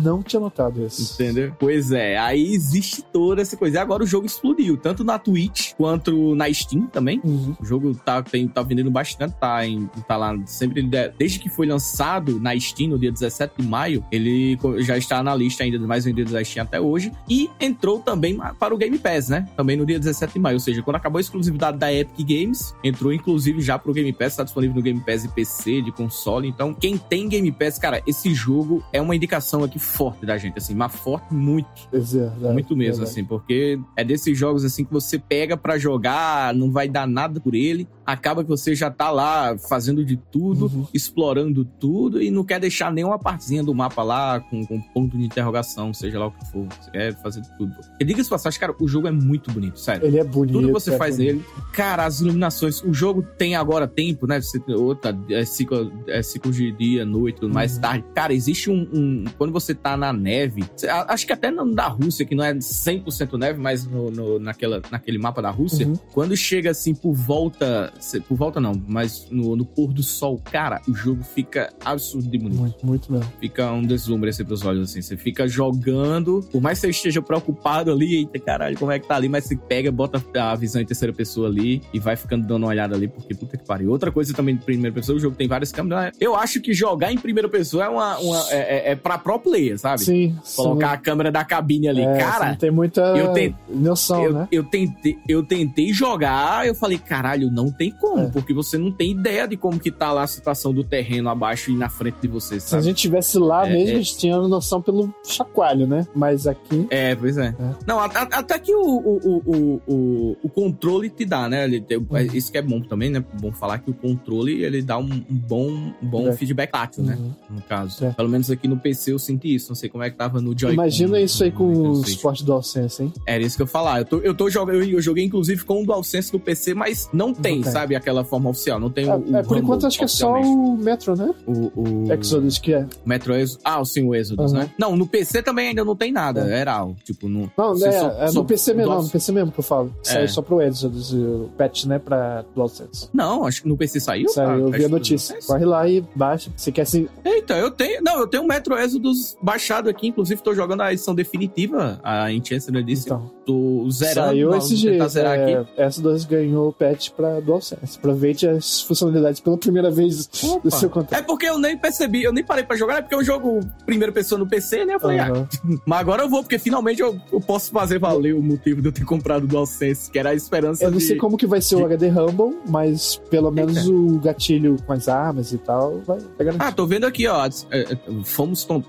não 0.05 0.21
tinha 0.21 0.39
notado 0.39 0.85
isso. 0.85 1.13
Entendeu? 1.15 1.53
Pois 1.59 1.91
é, 1.91 2.17
aí 2.17 2.53
existe 2.53 3.01
toda 3.01 3.41
essa 3.41 3.57
coisa. 3.57 3.77
E 3.77 3.79
agora 3.79 4.03
o 4.03 4.07
jogo 4.07 4.25
explodiu, 4.25 4.77
tanto 4.77 5.03
na 5.03 5.17
Twitch 5.17 5.73
quanto 5.73 6.35
na 6.35 6.51
Steam 6.53 6.87
também. 6.87 7.19
Uhum. 7.23 7.55
O 7.59 7.65
jogo 7.65 7.93
tá, 7.95 8.21
tem, 8.21 8.47
tá 8.47 8.61
vendendo 8.61 8.91
bastante, 8.91 9.33
tá, 9.39 9.65
em, 9.65 9.87
tá 10.07 10.15
lá 10.15 10.35
sempre. 10.45 10.83
Desde 11.17 11.39
que 11.39 11.49
foi 11.49 11.65
lançado 11.65 12.39
na 12.39 12.57
Steam 12.59 12.89
no 12.89 12.99
dia 12.99 13.11
17 13.11 13.55
de 13.57 13.67
maio, 13.67 14.03
ele 14.11 14.57
já 14.79 14.97
está 14.97 15.23
na 15.23 15.35
lista 15.35 15.63
ainda 15.63 15.77
dos 15.77 15.87
mais 15.87 16.05
vendidos 16.05 16.33
da 16.33 16.43
Steam 16.43 16.63
até 16.63 16.79
hoje. 16.79 17.11
E 17.27 17.49
entrou 17.59 17.99
também 17.99 18.39
para 18.59 18.73
o 18.73 18.77
Game 18.77 18.97
Pass, 18.97 19.29
né? 19.29 19.47
Também 19.57 19.75
no 19.75 19.85
dia 19.85 19.99
17 19.99 20.33
de 20.33 20.39
maio. 20.39 20.55
Ou 20.55 20.59
seja, 20.59 20.81
quando 20.81 20.97
acabou 20.97 21.17
a 21.17 21.21
exclusividade 21.21 21.77
da 21.77 21.91
Epic 21.91 22.27
Games, 22.27 22.73
entrou 22.83 23.11
inclusive 23.11 23.61
já 23.61 23.79
pro 23.79 23.93
Game 23.93 24.11
Pass, 24.13 24.35
tá 24.35 24.43
disponível 24.43 24.75
no 24.75 24.81
Game 24.81 24.99
Pass 24.99 25.23
de 25.23 25.29
PC, 25.29 25.81
de 25.81 25.91
console. 25.91 26.47
Então, 26.47 26.73
quem 26.73 26.97
tem 26.97 27.27
Game 27.27 27.51
Pass, 27.51 27.79
cara, 27.79 28.01
esse 28.05 28.33
jogo 28.33 28.83
é 28.91 29.01
uma 29.01 29.15
indicação 29.15 29.63
aqui 29.63 29.79
forte 29.95 30.25
da 30.25 30.37
gente, 30.37 30.57
assim, 30.57 30.73
mas 30.75 30.93
forte 30.95 31.33
muito. 31.33 31.67
Exato. 31.91 32.39
Muito 32.53 32.75
mesmo, 32.75 33.03
assim, 33.03 33.23
porque 33.23 33.79
é 33.95 34.03
desses 34.03 34.37
jogos 34.37 34.63
assim 34.65 34.83
que 34.83 34.91
você 34.93 35.17
pega 35.17 35.55
para 35.57 35.77
jogar, 35.77 36.53
não 36.53 36.71
vai 36.71 36.87
dar 36.87 37.07
nada 37.07 37.39
por 37.39 37.55
ele, 37.55 37.87
acaba 38.05 38.43
que 38.43 38.49
você 38.49 38.75
já 38.75 38.89
tá 38.91 39.09
lá 39.11 39.57
fazendo 39.57 40.03
de 40.05 40.17
tudo, 40.17 40.65
Uhum. 40.65 40.85
explorando 40.93 41.63
tudo 41.65 42.21
e 42.21 42.29
não 42.29 42.43
quer 42.43 42.59
deixar 42.59 42.91
nenhuma 42.91 43.17
partezinha 43.17 43.63
do 43.63 43.73
mapa 43.73 44.03
lá 44.03 44.39
com, 44.39 44.65
com 44.65 44.79
ponto 44.81 45.17
de 45.17 45.23
interrogação, 45.25 45.93
seja 45.93 46.19
lá 46.19 46.27
o 46.27 46.31
que 46.31 46.45
for. 46.51 46.65
Você 46.81 46.91
quer 46.91 47.21
fazer 47.21 47.41
de 47.41 47.57
tudo. 47.57 47.73
E 47.99 48.05
diga-se 48.05 48.29
passagem, 48.29 48.59
cara, 48.59 48.75
o 48.79 48.87
jogo 48.87 49.07
é 49.07 49.11
muito 49.11 49.51
bonito, 49.51 49.79
sério. 49.79 50.05
Ele 50.05 50.19
é 50.19 50.23
bonito. 50.23 50.53
Tudo 50.53 50.67
que 50.67 50.73
você 50.73 50.93
é 50.93 50.97
faz 50.97 51.17
bonito. 51.17 51.35
nele. 51.35 51.45
Cara, 51.73 52.05
as 52.05 52.19
iluminações. 52.19 52.81
O 52.83 52.93
jogo 52.93 53.23
tem 53.37 53.55
agora 53.55 53.87
tempo, 53.87 54.27
né? 54.27 54.39
Você, 54.41 54.59
outra, 54.73 55.17
é 55.29 55.43
ciclo, 55.45 55.91
é 56.07 56.21
ciclo 56.21 56.51
de 56.51 56.71
dia, 56.71 57.05
noite, 57.05 57.39
tudo 57.41 57.53
mais 57.53 57.75
Uhum. 57.75 57.81
tarde. 57.81 58.05
Cara, 58.13 58.33
existe 58.33 58.69
um, 58.69 58.87
um- 58.93 59.23
Quando 59.37 59.51
você 59.51 59.73
tá 59.85 59.95
na 59.95 60.11
neve. 60.11 60.63
acho 61.07 61.27
que 61.27 61.33
até 61.33 61.51
no 61.51 61.75
da 61.75 61.87
Rússia, 61.87 62.25
que 62.25 62.33
não 62.33 62.43
é 62.43 62.55
100% 62.55 63.37
neve, 63.37 63.59
mas 63.59 63.85
no, 63.85 64.09
no- 64.09 64.39
naquela, 64.39 64.81
naquele 64.89 65.19
mapa 65.19 65.43
da 65.43 65.51
Rússia. 65.51 65.85
Uhum. 65.87 65.93
Quando 66.11 66.35
chega 66.35 66.71
assim 66.71 66.95
por 66.95 67.13
volta. 67.13 67.93
Por 68.27 68.35
volta 68.35 68.59
não, 68.59 68.73
mas 68.87 69.27
no, 69.29 69.55
no 69.55 69.63
pôr 69.63 69.93
do 69.93 70.01
sol, 70.01 70.41
cara, 70.43 70.81
o 70.87 70.93
jogo 70.95 71.23
fica 71.23 71.71
absurdo 71.83 72.27
de 72.27 72.37
bonito 72.39 72.59
Muito, 72.59 72.85
muito 72.85 73.11
mesmo. 73.11 73.31
fica 73.39 73.71
um 73.71 73.83
deslumbre 73.83 74.31
assim 74.31 74.43
pros 74.43 74.65
olhos, 74.65 74.89
assim. 74.89 75.03
Você 75.03 75.15
fica 75.17 75.47
jogando, 75.47 76.41
por 76.51 76.59
mais 76.61 76.79
que 76.79 76.87
você 76.87 76.91
esteja 76.91 77.21
preocupado 77.21 77.91
ali, 77.91 78.15
eita 78.15 78.39
caralho, 78.39 78.77
como 78.79 78.91
é 78.91 78.97
que 78.97 79.07
tá 79.07 79.15
ali, 79.15 79.29
mas 79.29 79.43
você 79.45 79.55
pega, 79.55 79.91
bota 79.91 80.23
a 80.41 80.55
visão 80.55 80.81
em 80.81 80.85
terceira 80.85 81.13
pessoa 81.13 81.47
ali 81.47 81.81
e 81.93 81.99
vai 81.99 82.15
ficando 82.15 82.47
dando 82.47 82.63
uma 82.63 82.69
olhada 82.69 82.95
ali, 82.95 83.07
porque 83.07 83.35
puta 83.35 83.55
que 83.55 83.65
pariu. 83.65 83.91
Outra 83.91 84.11
coisa 84.11 84.33
também 84.33 84.55
de 84.55 84.63
primeira 84.63 84.93
pessoa, 84.95 85.15
o 85.15 85.19
jogo 85.19 85.35
tem 85.35 85.47
várias 85.47 85.71
câmeras. 85.71 86.05
né? 86.05 86.11
Eu 86.19 86.35
acho 86.35 86.59
que 86.59 86.73
jogar 86.73 87.11
em 87.11 87.17
primeira 87.19 87.47
pessoa 87.47 87.85
é 87.85 87.89
uma. 87.89 88.17
uma- 88.17 88.45
é, 88.49 88.89
é, 88.89 88.91
é 88.91 88.95
pra 88.95 89.17
pro 89.17 89.39
player, 89.39 89.74
sabe? 89.77 90.01
Sim. 90.03 90.35
Colocar 90.55 90.91
a 90.93 90.97
câmera 90.97 91.31
da 91.31 91.43
cabine 91.43 91.87
ali. 91.87 92.01
sim. 92.01 92.07
É, 92.07 92.13
você 92.15 92.19
Cara, 92.19 92.55
tem 92.55 92.71
muita 92.71 93.01
eu 93.17 93.33
tenho- 93.33 93.55
noção, 93.69 94.23
eu, 94.23 94.33
né? 94.33 94.47
eu, 94.51 94.63
tentei, 94.63 95.17
eu 95.27 95.43
tentei 95.43 95.91
jogar, 95.93 96.67
eu 96.67 96.75
falei, 96.75 96.97
caralho, 96.97 97.49
não 97.51 97.71
tem 97.71 97.91
como, 97.91 98.23
É. 98.23 98.29
porque 98.29 98.53
você 98.53 98.77
não 98.77 98.91
tem 98.91 99.11
ideia 99.11 99.47
de 99.47 99.57
como 99.57 99.79
que 99.79 99.91
tá 99.91 100.11
lá 100.11 100.23
a 100.23 100.27
situação 100.27 100.73
do 100.73 100.83
terreno 100.83 101.29
abaixo 101.29 101.71
e 101.71 101.75
na 101.75 101.89
frente 101.89 102.17
de 102.21 102.27
você, 102.27 102.59
Se 102.59 102.67
a 102.67 102.69
sabe? 102.69 102.83
gente 102.83 102.97
tivesse 102.97 103.37
lá 103.39 103.67
É, 103.67 103.71
mesmo, 103.73 103.89
é. 103.89 103.91
a 103.93 103.95
gente 103.97 104.17
tinha 104.17 104.37
noção 104.37 104.81
pelo 104.81 105.13
chacoalho, 105.25 105.87
né? 105.87 106.05
Mas 106.15 106.47
aqui. 106.47 106.87
É, 106.89 107.15
pois 107.15 107.37
é. 107.37 107.47
É. 107.47 107.55
Não, 107.87 107.99
a- 107.99 108.05
a- 108.05 108.39
até 108.39 108.57
que 108.59 108.73
o, 108.73 108.81
o, 108.81 109.41
o, 109.45 109.81
o, 109.87 110.37
o- 110.43 110.49
controle 110.49 111.09
te 111.09 111.25
dá, 111.25 111.47
né? 111.49 111.65
Ele 111.65 111.81
tem- 111.81 111.97
Uhum. 111.97 112.05
Isso 112.33 112.51
que 112.51 112.57
é 112.57 112.61
bom 112.61 112.81
também, 112.81 113.09
né? 113.09 113.23
Bom 113.41 113.51
falar 113.51 113.79
que 113.79 113.89
o 113.89 113.93
controle, 113.93 114.63
ele 114.63 114.81
dá 114.81 114.97
um, 114.97 115.03
um 115.29 115.35
bom, 115.35 115.69
um 116.01 116.07
bom 116.07 116.31
feedback 116.33 116.71
tátil, 116.71 117.03
né? 117.03 117.15
Uhum. 117.19 117.33
No 117.49 117.61
caso. 117.61 118.13
Pelo 118.15 118.29
menos 118.29 118.49
aqui 118.51 118.67
no 118.67 118.77
PC 118.77 119.11
eu 119.13 119.19
senti 119.19 119.54
isso. 119.55 119.69
Não 119.69 119.75
sei 119.75 119.89
como 119.89 120.03
é 120.03 120.09
que 120.09 120.17
tava 120.17 120.39
no 120.41 120.57
Joy-Con. 120.57 120.73
Imagina 120.73 121.19
isso 121.19 121.43
aí 121.43 121.51
com 121.51 121.65
o 121.71 122.05
suporte 122.05 122.43
DualSense, 122.43 123.03
hein? 123.03 123.13
Era 123.25 123.43
isso 123.43 123.55
que 123.55 123.61
eu 123.61 123.65
ia 123.65 123.71
falar. 123.71 123.99
Eu, 123.99 124.05
tô, 124.05 124.17
eu, 124.19 124.33
tô 124.35 124.49
jogando, 124.49 124.75
eu, 124.81 124.89
eu 124.89 125.01
joguei 125.01 125.23
inclusive 125.23 125.63
com 125.63 125.81
o 125.81 125.85
DualSense 125.85 126.31
no 126.33 126.39
PC, 126.39 126.73
mas 126.73 127.09
não 127.13 127.33
tem, 127.33 127.61
tem. 127.61 127.71
sabe? 127.71 127.95
Aquela 127.95 128.23
forma 128.23 128.49
oficial. 128.49 128.79
Não 128.79 128.89
tem 128.89 129.07
É, 129.09 129.15
o, 129.15 129.37
é, 129.37 129.43
por 129.43 129.57
enquanto, 129.57 129.87
acho 129.87 129.97
que 129.97 130.03
é 130.03 130.07
só 130.07 130.33
o 130.39 130.77
Metro, 130.77 131.15
né? 131.15 131.33
o, 131.47 132.05
o 132.07 132.13
Exodus 132.13 132.57
que 132.57 132.73
é. 132.73 132.85
Metro 133.05 133.33
Exodus. 133.33 133.61
Ah, 133.63 133.83
sim, 133.85 134.03
o 134.05 134.13
Exodus, 134.15 134.51
Uhum. 134.51 134.59
né? 134.59 134.69
Não, 134.77 134.95
no 134.95 135.07
PC 135.07 135.41
também 135.41 135.69
ainda 135.69 135.83
não 135.83 135.95
tem 135.95 136.11
nada. 136.11 136.49
É. 136.51 136.59
Era 136.59 136.73
algo. 136.73 136.95
Tipo, 137.03 137.27
no. 137.27 137.51
Não, 137.57 137.73
é, 137.73 137.77
só- 137.91 138.11
é 138.23 138.27
só- 138.27 138.33
no 138.39 138.45
PC 138.45 138.73
mesmo, 138.73 138.85
Dual- 138.85 138.97
não, 138.99 139.05
no 139.05 139.09
PC 139.11 139.31
mesmo 139.31 139.51
que 139.51 139.59
eu 139.59 139.63
falo. 139.63 139.93
Saiu 140.03 140.23
É. 140.23 140.27
só 140.27 140.41
pro 140.41 140.61
Exodus, 140.61 141.13
o 141.13 141.49
patch, 141.57 141.85
né, 141.85 141.99
pra 141.99 142.43
DualSense. 142.55 143.09
Não, 143.13 143.45
acho 143.45 143.61
que 143.63 143.67
no 143.67 143.77
PC 143.77 143.99
saiu. 143.99 144.29
Saiu, 144.29 144.47
tá? 144.47 144.55
eu 144.57 144.71
vi 144.71 144.85
a 144.85 144.89
notícia. 144.89 145.37
Corre 145.45 145.65
lá 145.65 145.87
e 145.87 146.03
baixa. 146.15 146.51
Você 146.55 146.71
quer 146.71 146.85
se. 146.85 147.09
Eita, 147.23 147.53
eu 147.55 147.71
tenho. 147.71 148.01
Não, 148.03 148.19
eu 148.19 148.27
tenho 148.27 148.43
o 148.43 148.47
Metro 148.47 148.75
Exodus 148.77 149.37
baixado 149.45 149.89
aqui. 149.89 150.07
Inclusive, 150.07 150.41
tô 150.41 150.53
jogando 150.53 150.81
a 150.81 150.91
edição 150.91 151.13
definitiva, 151.13 151.99
a 152.03 152.31
Enchanted 152.31 152.75
Edition. 152.77 153.05
Então, 153.05 153.31
Tô 153.45 153.87
zerando. 153.91 154.27
saiu 154.29 154.55
esse 154.55 154.75
jeito. 154.75 155.07
zerar 155.07 155.39
aqui. 155.39 155.69
É, 155.77 155.87
S2 155.87 156.27
ganhou 156.27 156.69
o 156.69 156.73
patch 156.73 157.11
pra 157.11 157.39
DualSense. 157.39 157.97
Aproveite 157.99 158.47
as 158.47 158.81
funcionalidades 158.81 159.39
pela 159.39 159.55
primeira 159.57 159.91
vez 159.91 160.25
do 160.25 160.53
Opa. 160.53 160.71
seu 160.71 160.89
É 160.89 160.91
contrato. 160.91 161.25
porque 161.25 161.45
eu 161.45 161.59
nem 161.59 161.77
percebi, 161.77 162.23
eu 162.23 162.33
nem 162.33 162.43
parei 162.43 162.63
pra 162.63 162.75
jogar, 162.75 162.97
é 162.97 163.01
porque 163.03 163.13
eu 163.13 163.23
jogo 163.23 163.59
primeira 163.85 164.11
pessoa 164.11 164.39
no 164.39 164.47
PC, 164.47 164.83
né? 164.85 164.95
Eu 164.95 164.99
falei, 164.99 165.19
ah, 165.19 165.29
Aham. 165.29 165.47
mas 165.85 165.99
agora 165.99 166.23
eu 166.23 166.29
vou, 166.29 166.41
porque 166.41 166.57
finalmente 166.57 167.01
eu, 167.01 167.15
eu 167.31 167.39
posso 167.39 167.69
fazer 167.71 167.99
valer 167.99 168.33
o 168.33 168.41
motivo 168.41 168.81
de 168.81 168.87
eu 168.87 168.91
ter 168.91 169.05
comprado 169.05 169.43
o 169.43 169.47
DualSense, 169.47 170.09
que 170.09 170.17
era 170.17 170.31
a 170.31 170.33
esperança 170.33 170.83
Eu 170.83 170.89
não 170.89 170.97
de... 170.97 171.03
sei 171.03 171.17
como 171.17 171.37
que 171.37 171.45
vai 171.45 171.61
ser 171.61 171.75
o 171.75 171.79
de- 171.79 171.83
HD 171.85 172.07
Rumble, 172.09 172.57
mas 172.67 173.21
pelo 173.29 173.51
menos 173.51 173.77
Eita. 173.77 173.89
o 173.91 174.17
gatilho 174.19 174.77
com 174.87 174.93
as 174.93 175.07
armas 175.07 175.53
e 175.53 175.59
tal 175.59 175.99
vai, 175.99 176.17
vai 176.17 176.45
garantir. 176.47 176.63
Ah, 176.65 176.71
tô 176.71 176.87
vendo 176.87 177.05
aqui, 177.05 177.27
ó. 177.27 177.45
é, 177.45 177.49
é, 177.93 177.97
Fomos 178.23 178.63
tom- 178.63 178.81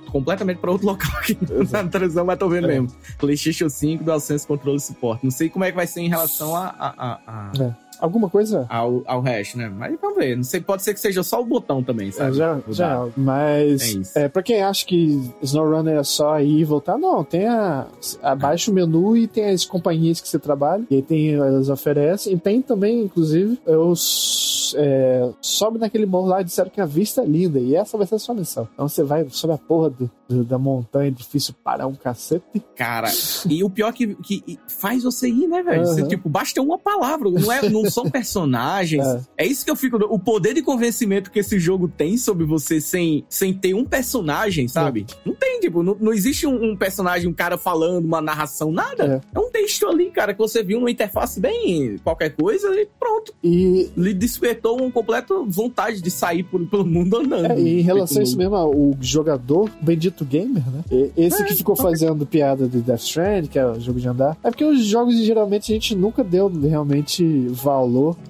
completamente 0.46 0.58
pra 0.60 0.70
outro 0.70 0.86
local 0.86 1.10
aqui 1.18 1.36
na 1.70 1.84
televisão, 1.88 2.24
mas 2.24 2.38
tô 2.38 2.48
vendo 2.48 2.64
É. 2.70 2.80
mesmo. 2.80 2.88
PlayStation 3.18 3.68
5, 3.68 4.04
DualSense 4.04 4.46
Controle 4.46 4.80
Suporte. 4.80 5.24
Não 5.24 5.30
sei 5.30 5.48
como 5.48 5.64
é 5.64 5.70
que 5.70 5.76
vai 5.76 5.86
ser 5.86 6.00
em 6.00 6.08
relação 6.08 6.54
a, 6.54 6.66
a- 6.78 6.94
a- 6.98 7.20
a- 7.26 7.76
Alguma 8.00 8.28
coisa? 8.30 8.66
ao, 8.68 9.02
ao 9.06 9.20
resto, 9.20 9.58
né? 9.58 9.68
Mas 9.68 9.96
vamos 10.00 10.16
ver. 10.18 10.36
Não 10.36 10.44
sei, 10.44 10.60
pode 10.60 10.82
ser 10.82 10.94
que 10.94 11.00
seja 11.00 11.22
só 11.22 11.40
o 11.40 11.44
botão 11.44 11.82
também, 11.82 12.08
É, 12.08 12.12
sabe? 12.12 12.36
já, 12.36 12.54
Mudar. 12.54 12.72
já, 12.72 13.06
mas 13.16 14.14
É 14.14 14.24
é, 14.24 14.28
pra 14.28 14.42
quem 14.42 14.62
acha 14.62 14.84
que 14.86 15.20
SnowRunner 15.42 15.98
é 15.98 16.02
só 16.04 16.38
ir 16.40 16.60
e 16.60 16.64
voltar, 16.64 16.98
não, 16.98 17.22
tem 17.24 17.46
a, 17.46 17.86
abaixo 18.22 18.70
o 18.70 18.74
menu 18.74 19.16
e 19.16 19.26
tem 19.26 19.50
as 19.50 19.64
companhias 19.64 20.20
que 20.20 20.28
você 20.28 20.38
trabalha, 20.38 20.84
e 20.90 20.96
aí 20.96 21.02
tem, 21.02 21.34
elas 21.34 21.68
oferecem, 21.68 22.34
e 22.34 22.38
tem 22.38 22.60
também, 22.62 23.02
inclusive, 23.04 23.58
eu 23.66 23.92
é, 24.74 25.30
sobe 25.40 25.78
naquele 25.78 26.06
morro 26.06 26.26
lá 26.28 26.40
e 26.40 26.44
disseram 26.44 26.70
que 26.70 26.80
a 26.80 26.86
vista 26.86 27.22
é 27.22 27.24
linda, 27.24 27.58
e 27.58 27.74
essa 27.74 27.96
vai 27.96 28.06
ser 28.06 28.16
a 28.16 28.18
sua 28.18 28.34
missão. 28.34 28.68
Então 28.74 28.88
você 28.88 29.02
vai 29.02 29.26
sobre 29.30 29.54
a 29.54 29.58
porra 29.58 29.90
do- 29.90 30.10
do- 30.28 30.44
da 30.44 30.58
montanha, 30.58 31.10
difícil 31.10 31.54
parar 31.62 31.86
um 31.86 31.94
cacete. 31.94 32.44
Cara, 32.74 33.08
e 33.48 33.62
o 33.62 33.70
pior 33.70 33.92
que, 33.92 34.14
que 34.16 34.58
faz 34.66 35.04
você 35.04 35.28
ir, 35.28 35.46
né, 35.46 35.62
velho? 35.62 35.86
Você, 35.86 36.00
Aham. 36.00 36.08
tipo, 36.08 36.28
basta 36.28 36.60
uma 36.60 36.78
palavra. 36.78 37.30
Não, 37.30 37.50
é, 37.52 37.68
não 37.68 37.85
são 37.90 38.10
personagens. 38.10 39.04
É. 39.06 39.44
É. 39.44 39.46
isso 39.46 39.64
que 39.64 39.70
eu 39.70 39.76
fico. 39.76 39.96
O 39.96 40.18
poder 40.18 40.54
de 40.54 40.62
convencimento 40.62 41.30
que 41.30 41.38
esse 41.38 41.58
jogo 41.58 41.88
tem 41.88 42.16
sobre 42.16 42.44
você 42.44 42.80
sem, 42.80 43.24
sem 43.28 43.52
ter 43.52 43.74
um 43.74 43.84
personagem, 43.84 44.68
sabe? 44.68 45.06
Não 45.24 45.34
tem, 45.34 45.60
tipo, 45.60 45.82
não, 45.82 45.96
não 46.00 46.12
existe 46.12 46.46
um, 46.46 46.72
um 46.72 46.76
personagem, 46.76 47.28
um 47.28 47.32
cara 47.32 47.56
falando, 47.58 48.04
uma 48.04 48.20
narração, 48.20 48.70
nada. 48.72 49.22
É. 49.34 49.38
um 49.38 49.50
texto 49.50 49.86
ali, 49.86 50.10
cara, 50.10 50.32
que 50.32 50.38
você 50.38 50.62
viu 50.62 50.78
numa 50.78 50.90
interface 50.90 51.40
bem 51.40 51.96
qualquer 52.02 52.30
coisa 52.30 52.68
e 52.80 52.86
pronto. 52.98 53.34
E 53.42 53.90
Lhe 53.96 54.12
despertou 54.14 54.80
uma 54.80 54.90
completa 54.90 55.34
vontade 55.46 56.00
de 56.00 56.10
sair 56.10 56.42
por, 56.42 56.64
pelo 56.66 56.84
mundo 56.86 57.16
andando. 57.18 57.52
É, 57.52 57.60
e 57.60 57.80
em 57.80 57.82
relação 57.82 58.20
a 58.20 58.22
isso 58.22 58.36
Feito 58.36 58.50
mesmo, 58.50 58.56
o 58.74 58.96
jogador, 59.00 59.70
o 59.80 59.84
bendito 59.84 60.24
gamer, 60.24 60.62
né? 60.70 60.84
E- 60.90 61.10
Esse 61.16 61.42
É, 61.42 61.46
que 61.46 61.54
ficou 61.54 61.76
fazendo 61.76 62.26
piada 62.26 62.68
de 62.68 62.80
Death 62.80 63.00
Stranding, 63.00 63.48
que 63.48 63.58
é 63.58 63.66
o 63.66 63.80
jogo 63.80 64.00
de 64.00 64.08
andar. 64.08 64.36
É 64.42 64.50
porque 64.50 64.64
os 64.64 64.84
jogos, 64.84 65.16
geralmente, 65.16 65.70
a 65.72 65.74
gente 65.74 65.94
nunca 65.94 66.22
deu 66.22 66.48
realmente 66.48 67.24
valor 67.48 67.75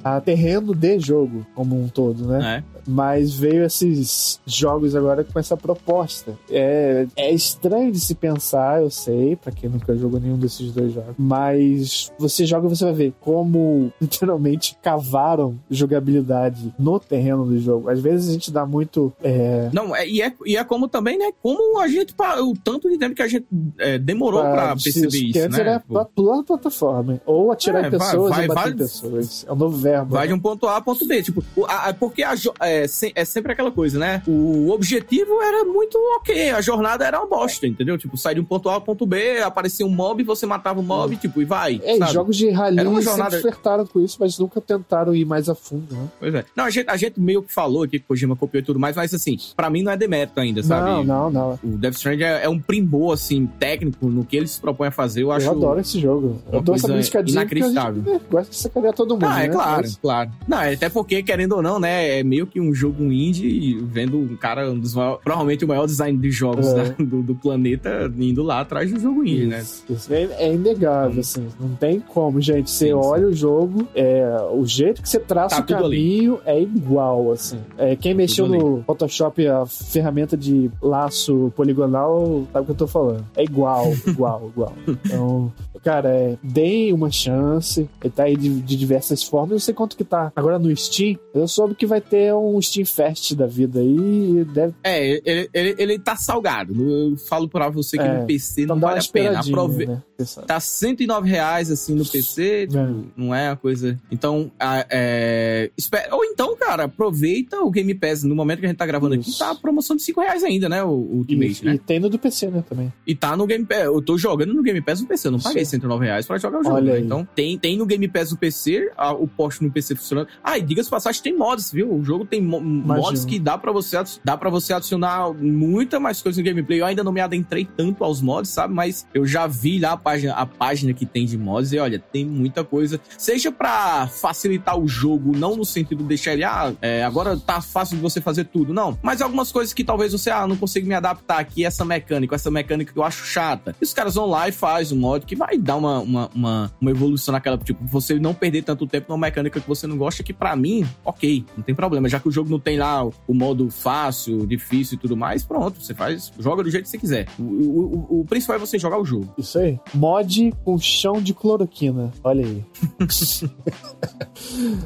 a 0.02 0.20
terreno 0.20 0.74
de 0.74 0.98
jogo 0.98 1.46
como 1.54 1.80
um 1.80 1.88
todo, 1.88 2.26
né? 2.26 2.64
É. 2.86 2.90
Mas 2.90 3.32
veio 3.34 3.64
esses 3.64 4.40
jogos 4.46 4.94
agora 4.94 5.24
com 5.24 5.38
essa 5.38 5.56
proposta. 5.56 6.32
É, 6.50 7.06
é 7.16 7.32
estranho 7.32 7.90
de 7.92 8.00
se 8.00 8.14
pensar, 8.14 8.80
eu 8.82 8.90
sei, 8.90 9.36
pra 9.36 9.52
quem 9.52 9.68
nunca 9.68 9.96
jogou 9.96 10.20
nenhum 10.20 10.38
desses 10.38 10.72
dois 10.72 10.92
jogos. 10.92 11.14
Mas 11.18 12.12
você 12.18 12.44
joga 12.46 12.66
e 12.66 12.70
você 12.70 12.84
vai 12.84 12.94
ver 12.94 13.14
como 13.20 13.92
literalmente 14.00 14.76
cavaram 14.82 15.58
jogabilidade 15.70 16.74
no 16.78 16.98
terreno 16.98 17.44
do 17.46 17.58
jogo. 17.58 17.88
Às 17.90 18.00
vezes 18.00 18.28
a 18.28 18.32
gente 18.32 18.50
dá 18.50 18.66
muito. 18.66 19.12
é, 19.22 19.68
Não, 19.72 19.94
é, 19.94 20.06
e, 20.08 20.22
é, 20.22 20.32
e 20.44 20.56
é 20.56 20.64
como 20.64 20.88
também, 20.88 21.18
né? 21.18 21.30
Como 21.42 21.78
a 21.80 21.88
gente, 21.88 22.14
o 22.42 22.54
tanto 22.62 22.88
de 22.90 22.98
tempo 22.98 23.14
que 23.14 23.22
a 23.22 23.28
gente 23.28 23.46
é, 23.78 23.98
demorou 23.98 24.40
pra, 24.42 24.74
perceber 24.76 25.08
isso, 25.08 25.38
antes 25.38 25.56
né? 25.58 25.60
era 25.60 25.80
pular 26.14 26.40
a 26.40 26.42
plataforma. 26.42 27.20
Ou 27.26 27.52
atirar 27.52 27.84
É, 27.84 27.86
em 27.88 27.90
vai- 27.90 27.98
pessoas 27.98 28.30
vai- 28.30 28.44
e 28.44 28.48
bater 28.48 28.62
vai- 28.62 28.72
pessoas. 28.74 29.44
É 29.48 29.52
um 29.52 29.56
novo 29.56 29.76
verbo. 29.76 30.12
Vai 30.14 30.22
né? 30.22 30.28
de 30.28 30.34
um 30.34 30.40
ponto 30.40 30.66
A 30.66 30.76
a 30.76 30.80
ponto 30.80 31.06
B. 31.06 31.22
Tipo, 31.22 31.42
a- 31.66 31.88
a- 31.88 31.94
porque 31.94 32.22
a 32.22 32.34
jo- 32.34 32.52
é, 32.82 32.84
é, 32.84 33.12
é 33.14 33.24
sempre 33.24 33.52
aquela 33.52 33.70
coisa, 33.70 33.98
né? 33.98 34.22
O 34.26 34.70
objetivo 34.70 35.40
era 35.42 35.64
muito 35.64 35.96
ok, 36.16 36.50
a 36.50 36.60
jornada 36.60 37.04
era 37.04 37.18
uma 37.18 37.26
bosta, 37.26 37.66
entendeu? 37.66 37.96
Tipo, 37.98 38.16
sair 38.16 38.34
de 38.34 38.40
um 38.40 38.44
ponto 38.44 38.68
A 38.68 38.74
ao 38.74 38.80
ponto 38.80 39.06
B, 39.06 39.40
aparecia 39.40 39.86
um 39.86 39.90
mob, 39.90 40.22
você 40.22 40.46
matava 40.46 40.80
o 40.80 40.82
mob, 40.82 41.14
é. 41.14 41.18
tipo, 41.18 41.40
e 41.40 41.44
vai. 41.44 41.80
É, 41.84 41.96
sabe? 41.98 42.12
jogos 42.12 42.36
de 42.36 42.50
rally 42.50 42.80
era 42.80 42.88
uma 42.88 43.02
jornada... 43.02 43.30
sempre 43.30 43.50
flertaram 43.50 43.86
com 43.86 44.00
isso, 44.00 44.16
mas 44.20 44.38
nunca 44.38 44.60
tentaram 44.60 45.14
ir 45.14 45.24
mais 45.24 45.48
a 45.48 45.54
fundo, 45.54 45.94
né? 45.94 46.08
Pois 46.18 46.34
é. 46.34 46.44
Não, 46.54 46.64
a 46.64 46.70
gente, 46.70 46.88
a 46.88 46.96
gente 46.96 47.20
meio 47.20 47.42
que 47.42 47.52
falou 47.52 47.82
aqui 47.82 47.98
que 47.98 48.06
Kojima 48.06 48.36
copiou 48.36 48.60
e 48.60 48.64
tudo 48.64 48.78
mais, 48.78 48.96
mas 48.96 49.12
assim, 49.14 49.36
pra 49.54 49.70
mim 49.70 49.82
não 49.82 49.92
é 49.92 49.96
demérito 49.96 50.38
ainda, 50.40 50.62
sabe? 50.62 50.90
Não, 50.90 51.04
não, 51.04 51.30
não. 51.30 51.58
O 51.62 51.78
Death 51.78 51.94
Stranding 51.94 52.24
é, 52.24 52.44
é 52.44 52.48
um 52.48 52.60
primor, 52.60 53.14
assim, 53.14 53.46
técnico 53.58 54.06
no 54.06 54.24
que 54.24 54.36
ele 54.36 54.46
se 54.46 54.60
propõe 54.60 54.88
a 54.88 54.90
fazer, 54.90 55.22
eu 55.22 55.32
acho. 55.32 55.46
Eu 55.46 55.52
adoro 55.52 55.80
esse 55.80 56.00
jogo. 56.00 56.40
Eu 56.52 56.60
dou 56.60 56.74
essa 56.74 56.88
músicadinha 56.88 57.40
inacreditável. 57.40 58.02
É, 58.14 58.20
gosta 58.30 58.50
de 58.50 58.56
sacanear 58.56 58.94
todo 58.94 59.14
mundo. 59.14 59.26
Ah, 59.26 59.42
é 59.42 59.48
né? 59.48 59.54
claro, 59.54 59.82
mas... 59.82 59.96
claro. 59.96 60.30
Não, 60.46 60.60
é 60.60 60.74
até 60.74 60.88
porque, 60.88 61.22
querendo 61.22 61.52
ou 61.56 61.62
não, 61.62 61.78
né, 61.78 62.20
é 62.20 62.22
meio 62.22 62.46
que 62.46 62.60
um 62.60 62.65
jogo 62.74 63.04
indie, 63.04 63.78
vendo 63.82 64.18
um 64.18 64.36
cara, 64.36 64.70
um 64.70 64.78
dos 64.78 64.94
maiores, 64.94 65.20
provavelmente 65.22 65.64
o 65.64 65.68
maior 65.68 65.86
design 65.86 66.18
de 66.18 66.30
jogos 66.30 66.66
é. 66.68 66.74
né, 66.74 66.94
do, 66.98 67.22
do, 67.22 67.34
planeta, 67.34 68.12
indo 68.18 68.42
lá 68.42 68.60
atrás 68.60 68.92
do 68.92 69.00
jogo 69.00 69.24
indie, 69.24 69.46
né? 69.46 69.60
isso, 69.60 69.84
né? 69.88 69.96
Isso 69.96 70.14
é, 70.14 70.22
é 70.38 70.54
inegável, 70.54 71.16
hum. 71.16 71.20
assim, 71.20 71.46
não 71.60 71.70
tem 71.70 72.00
como, 72.00 72.40
gente. 72.40 72.70
Você 72.70 72.86
sim, 72.86 72.92
olha 72.92 73.26
sim. 73.26 73.32
o 73.32 73.34
jogo, 73.34 73.88
é, 73.94 74.24
o 74.52 74.64
jeito 74.66 75.02
que 75.02 75.08
você 75.08 75.18
traça 75.18 75.62
tá 75.62 75.62
o 75.62 75.82
caminho 75.82 76.40
ali. 76.46 76.58
é 76.58 76.62
igual, 76.62 77.32
assim. 77.32 77.58
É, 77.76 77.96
quem 77.96 78.14
mexeu 78.14 78.48
no 78.48 78.82
Photoshop, 78.84 79.46
a 79.46 79.66
ferramenta 79.66 80.36
de 80.36 80.70
laço 80.80 81.52
poligonal, 81.56 82.46
sabe 82.52 82.62
o 82.62 82.66
que 82.66 82.72
eu 82.72 82.76
tô 82.76 82.86
falando. 82.86 83.24
É 83.36 83.44
igual, 83.44 83.92
igual, 84.06 84.50
igual. 84.52 84.72
Então, 85.06 85.52
cara, 85.82 86.08
é, 86.10 86.38
deem 86.42 86.92
uma 86.92 87.10
chance. 87.10 87.88
Ele 88.02 88.12
tá 88.12 88.24
aí 88.24 88.36
de, 88.36 88.60
de, 88.60 88.76
diversas 88.76 89.22
formas. 89.22 89.50
Eu 89.50 89.54
não 89.54 89.60
sei 89.60 89.74
quanto 89.74 89.96
que 89.96 90.04
tá 90.04 90.32
agora 90.34 90.58
no 90.58 90.74
Steam. 90.76 91.18
Eu 91.34 91.48
soube 91.48 91.74
que 91.74 91.86
vai 91.86 92.00
ter 92.00 92.34
um 92.34 92.60
Steam 92.60 92.86
Fest 92.86 93.34
da 93.34 93.46
vida 93.46 93.80
aí. 93.80 94.44
Deve... 94.52 94.74
É, 94.82 95.20
ele, 95.24 95.50
ele, 95.52 95.74
ele 95.78 95.98
tá 95.98 96.16
salgado. 96.16 96.74
Eu 96.74 97.16
falo 97.16 97.48
pra 97.48 97.68
você 97.68 97.96
que 97.96 98.04
é, 98.04 98.20
no 98.20 98.26
PC 98.26 98.62
então 98.62 98.76
não 98.76 98.80
vale 98.80 99.00
a 99.00 99.12
pena. 99.12 99.40
Aprove... 99.40 99.86
Né? 99.86 100.02
Tá 100.46 100.58
109 100.58 101.28
reais 101.28 101.70
assim 101.70 101.94
no 101.94 102.04
PC. 102.04 102.68
Tipo, 102.68 102.78
é. 102.78 102.94
Não 103.16 103.34
é 103.34 103.50
a 103.50 103.56
coisa. 103.56 103.98
Então, 104.10 104.50
é... 104.60 105.70
ou 106.10 106.24
então, 106.24 106.56
cara, 106.56 106.84
aproveita 106.84 107.60
o 107.60 107.70
Game 107.70 107.94
Pass 107.94 108.22
no 108.22 108.34
momento 108.34 108.60
que 108.60 108.66
a 108.66 108.68
gente 108.68 108.78
tá 108.78 108.86
gravando 108.86 109.14
Isso. 109.14 109.30
aqui. 109.30 109.38
Tá 109.38 109.50
a 109.50 109.54
promoção 109.54 109.94
de 109.94 110.02
5 110.02 110.20
reais 110.20 110.42
ainda, 110.42 110.68
né? 110.68 110.82
O, 110.82 110.88
o 110.88 111.16
Ultimate, 111.18 111.64
né? 111.64 111.74
E 111.74 111.78
tem 111.78 112.00
no 112.00 112.08
do 112.08 112.18
PC, 112.18 112.48
né? 112.48 112.64
Também. 112.66 112.92
E 113.06 113.14
tá 113.14 113.36
no 113.36 113.46
Game 113.46 113.64
Pass. 113.64 113.80
Eu 113.80 114.00
tô 114.00 114.16
jogando 114.16 114.54
no 114.54 114.62
Game 114.62 114.80
Pass 114.80 115.00
no 115.00 115.06
PC. 115.06 115.28
Eu 115.28 115.32
não 115.32 115.40
paguei 115.40 115.64
Sim. 115.66 115.76
109 115.76 116.06
reais 116.06 116.26
pra 116.26 116.38
jogar 116.38 116.60
o 116.60 116.64
jogo. 116.64 116.80
Né? 116.80 117.00
Então, 117.00 117.26
tem, 117.34 117.58
tem 117.58 117.76
no 117.76 117.86
Game 117.86 118.08
Pass 118.08 118.30
do 118.30 118.36
PC, 118.36 118.90
a, 118.96 119.12
o 119.12 119.26
post 119.26 119.62
no 119.62 119.70
PC 119.70 119.94
funcionando. 119.94 120.28
Ah, 120.42 120.58
e 120.58 120.62
diga-se 120.62 120.88
passagem, 120.88 121.22
tem 121.22 121.36
mods, 121.36 121.72
viu? 121.72 121.92
O 121.92 122.04
jogo 122.04 122.24
tem 122.24 122.40
mo 122.40 122.60
mods 122.60 123.24
que 123.24 123.38
dá 123.38 123.58
pra, 123.58 123.72
você, 123.72 123.96
dá 124.24 124.36
pra 124.36 124.50
você 124.50 124.72
adicionar 124.72 125.32
muita 125.32 126.00
mais 126.00 126.22
coisa 126.22 126.40
no 126.40 126.44
gameplay. 126.44 126.80
Eu 126.80 126.86
ainda 126.86 127.04
não 127.04 127.12
me 127.12 127.20
adentrei 127.20 127.68
tanto 127.76 128.04
aos 128.04 128.20
mods, 128.20 128.50
sabe? 128.50 128.74
Mas 128.74 129.06
eu 129.12 129.26
já 129.26 129.46
vi 129.46 129.78
lá 129.78 129.92
a 129.92 129.96
página, 129.96 130.34
a 130.34 130.46
página 130.46 130.92
que 130.92 131.06
tem 131.06 131.26
de 131.26 131.36
mods 131.36 131.72
e 131.72 131.78
olha, 131.78 131.98
tem 131.98 132.24
muita 132.24 132.64
coisa. 132.64 133.00
Seja 133.18 133.50
pra 133.52 134.06
facilitar 134.06 134.78
o 134.78 134.86
jogo, 134.88 135.36
não 135.36 135.56
no 135.56 135.64
sentido 135.64 136.02
de 136.02 136.08
deixar 136.08 136.32
ele, 136.32 136.44
ah, 136.44 136.72
é, 136.80 137.04
agora 137.04 137.36
tá 137.36 137.60
fácil 137.60 137.96
de 137.96 138.02
você 138.02 138.20
fazer 138.20 138.44
tudo. 138.44 138.72
Não. 138.72 138.98
Mas 139.02 139.20
algumas 139.20 139.52
coisas 139.52 139.72
que 139.72 139.84
talvez 139.84 140.12
você, 140.12 140.30
ah, 140.30 140.46
não 140.46 140.56
consigo 140.56 140.86
me 140.86 140.94
adaptar 140.94 141.38
aqui, 141.38 141.64
essa 141.64 141.84
mecânica, 141.84 142.34
essa 142.34 142.50
mecânica 142.50 142.92
que 142.92 142.98
eu 142.98 143.04
acho 143.04 143.24
chata. 143.24 143.74
E 143.80 143.84
os 143.84 143.92
caras 143.92 144.14
vão 144.14 144.26
lá 144.26 144.48
e 144.48 144.52
faz 144.52 144.92
um 144.92 144.96
mod 144.96 145.24
que 145.26 145.36
vai 145.36 145.55
dar 145.58 145.76
uma, 145.76 146.00
uma, 146.00 146.30
uma, 146.34 146.72
uma 146.80 146.90
evolução 146.90 147.32
naquela, 147.32 147.58
tipo, 147.58 147.84
você 147.84 148.18
não 148.18 148.34
perder 148.34 148.62
tanto 148.62 148.86
tempo 148.86 149.06
numa 149.08 149.26
mecânica 149.26 149.60
que 149.60 149.68
você 149.68 149.86
não 149.86 149.96
gosta, 149.96 150.22
que 150.22 150.32
para 150.32 150.54
mim, 150.56 150.86
ok, 151.04 151.44
não 151.56 151.62
tem 151.62 151.74
problema. 151.74 152.08
Já 152.08 152.20
que 152.20 152.28
o 152.28 152.32
jogo 152.32 152.50
não 152.50 152.60
tem 152.60 152.78
lá 152.78 153.04
o 153.04 153.34
modo 153.34 153.70
fácil, 153.70 154.46
difícil 154.46 154.96
e 154.96 154.98
tudo 154.98 155.16
mais, 155.16 155.44
pronto, 155.44 155.82
você 155.82 155.94
faz, 155.94 156.32
joga 156.38 156.62
do 156.62 156.70
jeito 156.70 156.84
que 156.84 156.90
você 156.90 156.98
quiser. 156.98 157.28
O, 157.38 157.42
o, 157.42 158.06
o, 158.10 158.20
o 158.20 158.24
principal 158.24 158.56
é 158.56 158.58
você 158.58 158.78
jogar 158.78 158.98
o 158.98 159.04
jogo. 159.04 159.32
Isso 159.38 159.58
aí. 159.58 159.78
Mod 159.94 160.52
com 160.64 160.78
chão 160.78 161.20
de 161.20 161.34
cloroquina. 161.34 162.10
Olha 162.22 162.44
aí. 162.44 162.64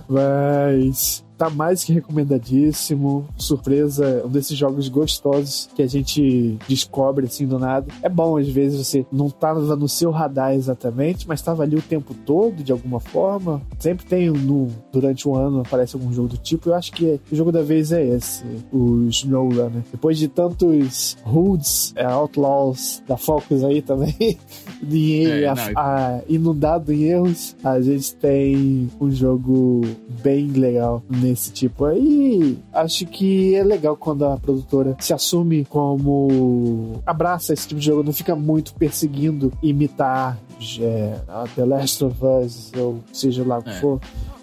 Mas 0.09 1.25
tá 1.41 1.49
mais 1.49 1.83
que 1.83 1.95
recomendadíssimo. 1.95 3.27
Surpresa, 3.39 4.23
um 4.27 4.29
desses 4.29 4.59
jogos 4.59 4.91
gostosos 4.91 5.71
que 5.75 5.83
a 5.83 5.87
gente 5.87 6.59
descobre 6.69 7.25
assim 7.25 7.47
do 7.47 7.59
nada. 7.59 7.87
É 8.03 8.11
bom, 8.11 8.37
às 8.37 8.49
vezes, 8.49 8.87
você 8.87 9.07
não 9.11 9.31
tá 9.31 9.55
no 9.55 9.89
seu 9.89 10.11
radar 10.11 10.53
exatamente, 10.53 11.27
mas 11.27 11.41
tava 11.41 11.63
ali 11.63 11.77
o 11.77 11.83
tempo 11.83 12.13
todo, 12.27 12.63
de 12.63 12.71
alguma 12.71 13.01
forma. 13.01 13.63
Sempre 13.79 14.05
tem 14.05 14.29
no, 14.29 14.69
durante 14.93 15.27
um 15.27 15.35
ano 15.35 15.61
aparece 15.61 15.97
algum 15.97 16.13
jogo 16.13 16.29
do 16.29 16.37
tipo. 16.37 16.69
Eu 16.69 16.75
acho 16.75 16.93
que 16.93 17.19
o 17.33 17.35
jogo 17.35 17.51
da 17.51 17.63
vez 17.63 17.91
é 17.91 18.05
esse, 18.07 18.45
o 18.71 19.07
SnowRunner. 19.09 19.83
Depois 19.91 20.19
de 20.19 20.29
tantos 20.29 21.17
Hoods, 21.25 21.95
é, 21.97 22.05
Outlaws 22.05 23.03
da 23.09 23.17
Focus 23.17 23.65
aí 23.65 23.81
também, 23.81 24.39
de 24.83 25.25
é, 25.25 25.49
a, 25.49 25.55
a, 25.77 26.21
inundado 26.29 26.93
em 26.93 27.05
erros, 27.05 27.57
a 27.65 27.81
gente 27.81 28.15
tem 28.17 28.91
um 29.01 29.11
jogo 29.11 29.81
bem 30.23 30.49
legal 30.49 31.03
nesse 31.09 31.30
tipo. 31.35 31.85
Aí 31.85 32.59
acho 32.73 33.07
que 33.07 33.55
é 33.55 33.63
legal 33.63 33.97
quando 33.97 34.25
a 34.25 34.37
produtora 34.37 34.97
se 34.99 35.13
assume 35.13 35.65
como 35.65 37.01
abraça 37.07 37.53
esse 37.53 37.69
tipo 37.69 37.81
de 37.81 37.87
jogo, 37.87 38.03
não 38.03 38.13
fica 38.13 38.35
muito 38.35 38.75
perseguindo 38.75 39.53
imitar 39.63 40.39
é, 40.81 41.19
The 41.55 41.65
Last 41.65 42.05
of 42.05 42.17
Us, 42.25 42.73
ou 42.77 43.01
seja 43.13 43.45
lá 43.45 43.59
o 43.59 43.63
que 43.63 43.71
é. 43.71 43.81
for. 43.81 44.01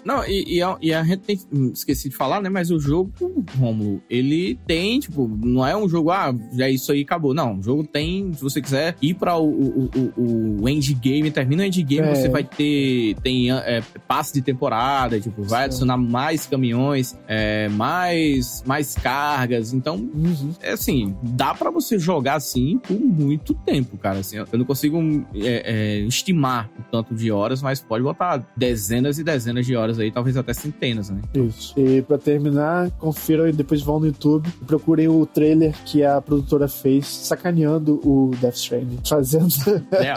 Não, 0.08 0.24
e, 0.24 0.56
e, 0.56 0.62
a, 0.62 0.78
e, 0.80 0.94
a, 0.94 1.04
gente 1.04 1.20
tem, 1.20 1.38
esqueci 1.70 2.08
de 2.08 2.16
falar, 2.16 2.40
né? 2.40 2.48
Mas 2.48 2.70
o 2.70 2.80
jogo, 2.80 3.12
Romulo, 3.58 4.00
ele 4.08 4.58
tem, 4.66 4.98
tipo, 4.98 5.28
não 5.28 5.66
é 5.66 5.76
um 5.76 5.86
jogo, 5.86 6.10
ah, 6.10 6.34
é 6.58 6.70
isso 6.70 6.90
aí, 6.92 7.02
acabou. 7.02 7.34
Não, 7.34 7.58
o 7.58 7.62
jogo 7.62 7.84
tem, 7.84 8.32
se 8.32 8.42
você 8.42 8.62
quiser 8.62 8.96
ir 9.02 9.12
para 9.12 9.36
o, 9.36 9.46
o, 9.46 9.90
o, 10.16 10.62
o 10.62 10.68
endgame, 10.68 11.30
termina 11.30 11.62
o 11.62 11.66
endgame, 11.66 12.08
é. 12.08 12.14
você 12.14 12.26
vai 12.30 12.42
ter, 12.42 13.16
tem 13.22 13.52
é, 13.52 13.82
passe 14.06 14.32
de 14.32 14.40
temporada, 14.40 15.20
tipo, 15.20 15.42
vai 15.42 15.60
Sim. 15.60 15.64
adicionar 15.66 15.98
mais 15.98 16.46
caminhões, 16.46 17.14
é, 17.28 17.68
mais, 17.68 18.64
mais 18.66 18.94
cargas. 18.94 19.74
Então, 19.74 19.96
uhum. 19.96 20.54
é 20.62 20.70
assim, 20.70 21.14
dá 21.22 21.54
para 21.54 21.70
você 21.70 21.98
jogar 21.98 22.36
assim 22.36 22.78
por 22.78 22.98
muito 22.98 23.52
tempo, 23.52 23.98
cara. 23.98 24.20
Assim, 24.20 24.38
eu 24.38 24.58
não 24.58 24.64
consigo 24.64 24.98
é, 25.34 25.98
é, 25.98 25.98
estimar 26.06 26.70
o 26.78 26.82
tanto 26.90 27.14
de 27.14 27.30
horas, 27.30 27.60
mas 27.60 27.78
pode 27.78 28.02
botar 28.02 28.42
dezenas 28.56 29.18
e 29.18 29.22
dezenas 29.22 29.66
de 29.66 29.76
horas 29.76 29.97
aí, 29.98 30.10
talvez 30.10 30.36
até 30.36 30.52
centenas, 30.52 31.10
né? 31.10 31.20
Isso. 31.34 31.74
E 31.78 32.02
pra 32.02 32.18
terminar, 32.18 32.90
confiram 32.92 33.48
e 33.48 33.52
depois 33.52 33.82
vão 33.82 34.00
no 34.00 34.06
YouTube 34.06 34.48
e 34.60 34.64
procurem 34.64 35.08
o 35.08 35.24
trailer 35.26 35.74
que 35.84 36.04
a 36.04 36.20
produtora 36.20 36.68
fez 36.68 37.06
sacaneando 37.06 38.00
o 38.04 38.30
Death 38.40 38.56
Stranding. 38.56 38.98
Fazendo 39.04 39.48
é. 39.92 40.14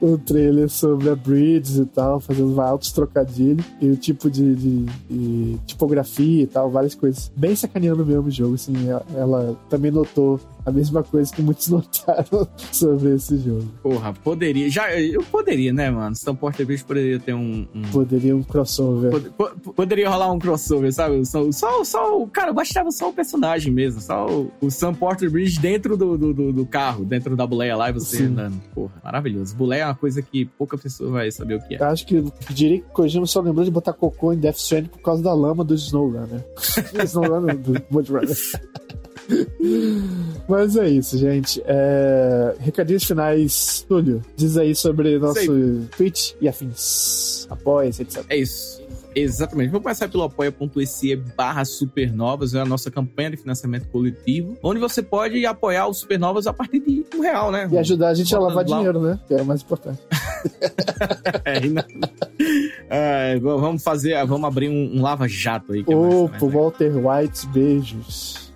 o 0.00 0.18
trailer 0.18 0.68
sobre 0.68 1.10
a 1.10 1.16
Bridge 1.16 1.82
e 1.82 1.86
tal, 1.86 2.20
fazendo 2.20 2.60
altos 2.60 2.92
trocadilhos 2.92 3.64
e 3.80 3.88
o 3.88 3.96
tipo 3.96 4.30
de, 4.30 4.54
de, 4.54 4.84
de, 5.08 5.58
tipografia 5.66 6.42
e 6.42 6.46
tal, 6.46 6.70
várias 6.70 6.94
coisas. 6.94 7.30
Bem 7.36 7.54
sacaneando 7.54 8.04
mesmo 8.04 8.28
o 8.28 8.30
jogo, 8.30 8.54
assim. 8.54 8.74
Ela 9.14 9.56
também 9.68 9.90
notou 9.90 10.40
a 10.64 10.70
mesma 10.70 11.02
coisa 11.02 11.32
que 11.32 11.42
muitos 11.42 11.68
notaram 11.70 12.48
sobre 12.72 13.14
esse 13.14 13.38
jogo. 13.38 13.66
Porra, 13.82 14.12
poderia. 14.12 14.68
Já, 14.70 14.94
eu 14.96 15.22
poderia, 15.24 15.72
né, 15.72 15.90
mano? 15.90 16.14
São 16.16 16.34
Porter 16.34 16.66
Bridge 16.66 16.84
poderia 16.84 17.18
ter 17.18 17.34
um, 17.34 17.66
um. 17.74 17.82
Poderia 17.90 18.36
um 18.36 18.42
crossover. 18.42 19.10
Pod, 19.10 19.30
pod, 19.30 19.60
poderia 19.74 20.08
rolar 20.08 20.32
um 20.32 20.38
crossover, 20.38 20.92
sabe? 20.92 21.24
Só, 21.24 21.50
só, 21.52 21.84
só 21.84 22.20
o. 22.20 22.26
Cara, 22.26 22.52
bastava 22.52 22.90
só 22.90 23.08
o 23.08 23.12
personagem 23.12 23.72
mesmo. 23.72 24.00
Só 24.00 24.26
o, 24.26 24.50
o 24.60 24.70
Sam 24.70 24.94
Porter 24.94 25.30
Bridge 25.30 25.58
dentro 25.58 25.96
do, 25.96 26.16
do, 26.16 26.34
do, 26.34 26.52
do 26.52 26.66
carro, 26.66 27.04
dentro 27.04 27.36
da 27.36 27.46
boleia 27.46 27.76
lá 27.76 27.90
e 27.90 27.92
você 27.92 28.18
Sim. 28.18 28.26
andando. 28.26 28.60
Porra, 28.74 28.92
maravilhoso. 29.02 29.54
Boleia 29.56 29.82
é 29.82 29.86
uma 29.86 29.94
coisa 29.94 30.22
que 30.22 30.44
pouca 30.44 30.76
pessoa 30.76 31.10
vai 31.10 31.30
saber 31.30 31.54
o 31.54 31.60
que 31.60 31.74
é. 31.74 31.80
Eu 31.80 31.86
acho 31.86 32.06
que 32.06 32.24
diria 32.50 32.80
que 32.80 32.88
Kojima 32.90 33.26
só 33.26 33.40
lembrou 33.40 33.64
de 33.64 33.70
botar 33.70 33.92
cocô 33.92 34.32
em 34.32 34.38
Death 34.38 34.56
Stranding 34.56 34.88
por 34.88 35.00
causa 35.00 35.22
da 35.22 35.32
lama 35.32 35.64
do 35.64 35.74
SnowRunner. 35.74 36.44
SnowRunner 37.04 37.56
do 37.58 37.82
Mudrunner. 37.90 38.36
Mas 40.48 40.76
é 40.76 40.88
isso, 40.88 41.16
gente. 41.16 41.62
É... 41.64 42.54
Recadinhos 42.58 43.04
finais. 43.04 43.84
Túlio, 43.88 44.22
diz 44.36 44.56
aí 44.56 44.74
sobre 44.74 45.18
nosso 45.18 45.40
Sei. 45.40 45.48
Twitch 45.96 46.32
e 46.40 46.48
afins. 46.48 47.46
Apoia-se, 47.50 48.02
etc. 48.02 48.24
É 48.28 48.36
isso. 48.36 48.80
Exatamente. 49.14 49.70
Vou 49.70 49.80
começar 49.80 50.08
pelo 50.08 50.22
apoia.se 50.24 51.16
barra 51.36 51.64
supernovas, 51.64 52.54
é 52.54 52.60
a 52.60 52.64
nossa 52.64 52.90
campanha 52.90 53.30
de 53.30 53.36
financiamento 53.36 53.88
coletivo, 53.88 54.56
onde 54.62 54.78
você 54.78 55.02
pode 55.02 55.44
apoiar 55.44 55.88
os 55.88 55.98
supernovas 55.98 56.46
a 56.46 56.52
partir 56.52 56.80
de 56.80 57.04
um 57.14 57.20
real, 57.20 57.50
né? 57.50 57.68
E 57.70 57.78
ajudar 57.78 58.08
a 58.08 58.14
gente 58.14 58.34
a 58.34 58.38
lavar 58.38 58.64
dinheiro, 58.64 59.00
né? 59.00 59.18
Que 59.26 59.34
é 59.34 59.42
o 59.42 59.44
mais 59.44 59.62
importante. 59.62 60.00
é, 61.44 61.60
não... 61.68 61.82
é, 62.88 63.38
vamos 63.40 63.82
fazer, 63.82 64.24
vamos 64.26 64.46
abrir 64.46 64.68
um, 64.68 64.98
um 64.98 65.02
lava-jato 65.02 65.72
aí. 65.72 65.84
É 65.88 65.96
Opa, 65.96 66.38
mais, 66.40 66.52
Walter 66.52 66.92
White, 66.96 67.46
beijos. 67.48 68.49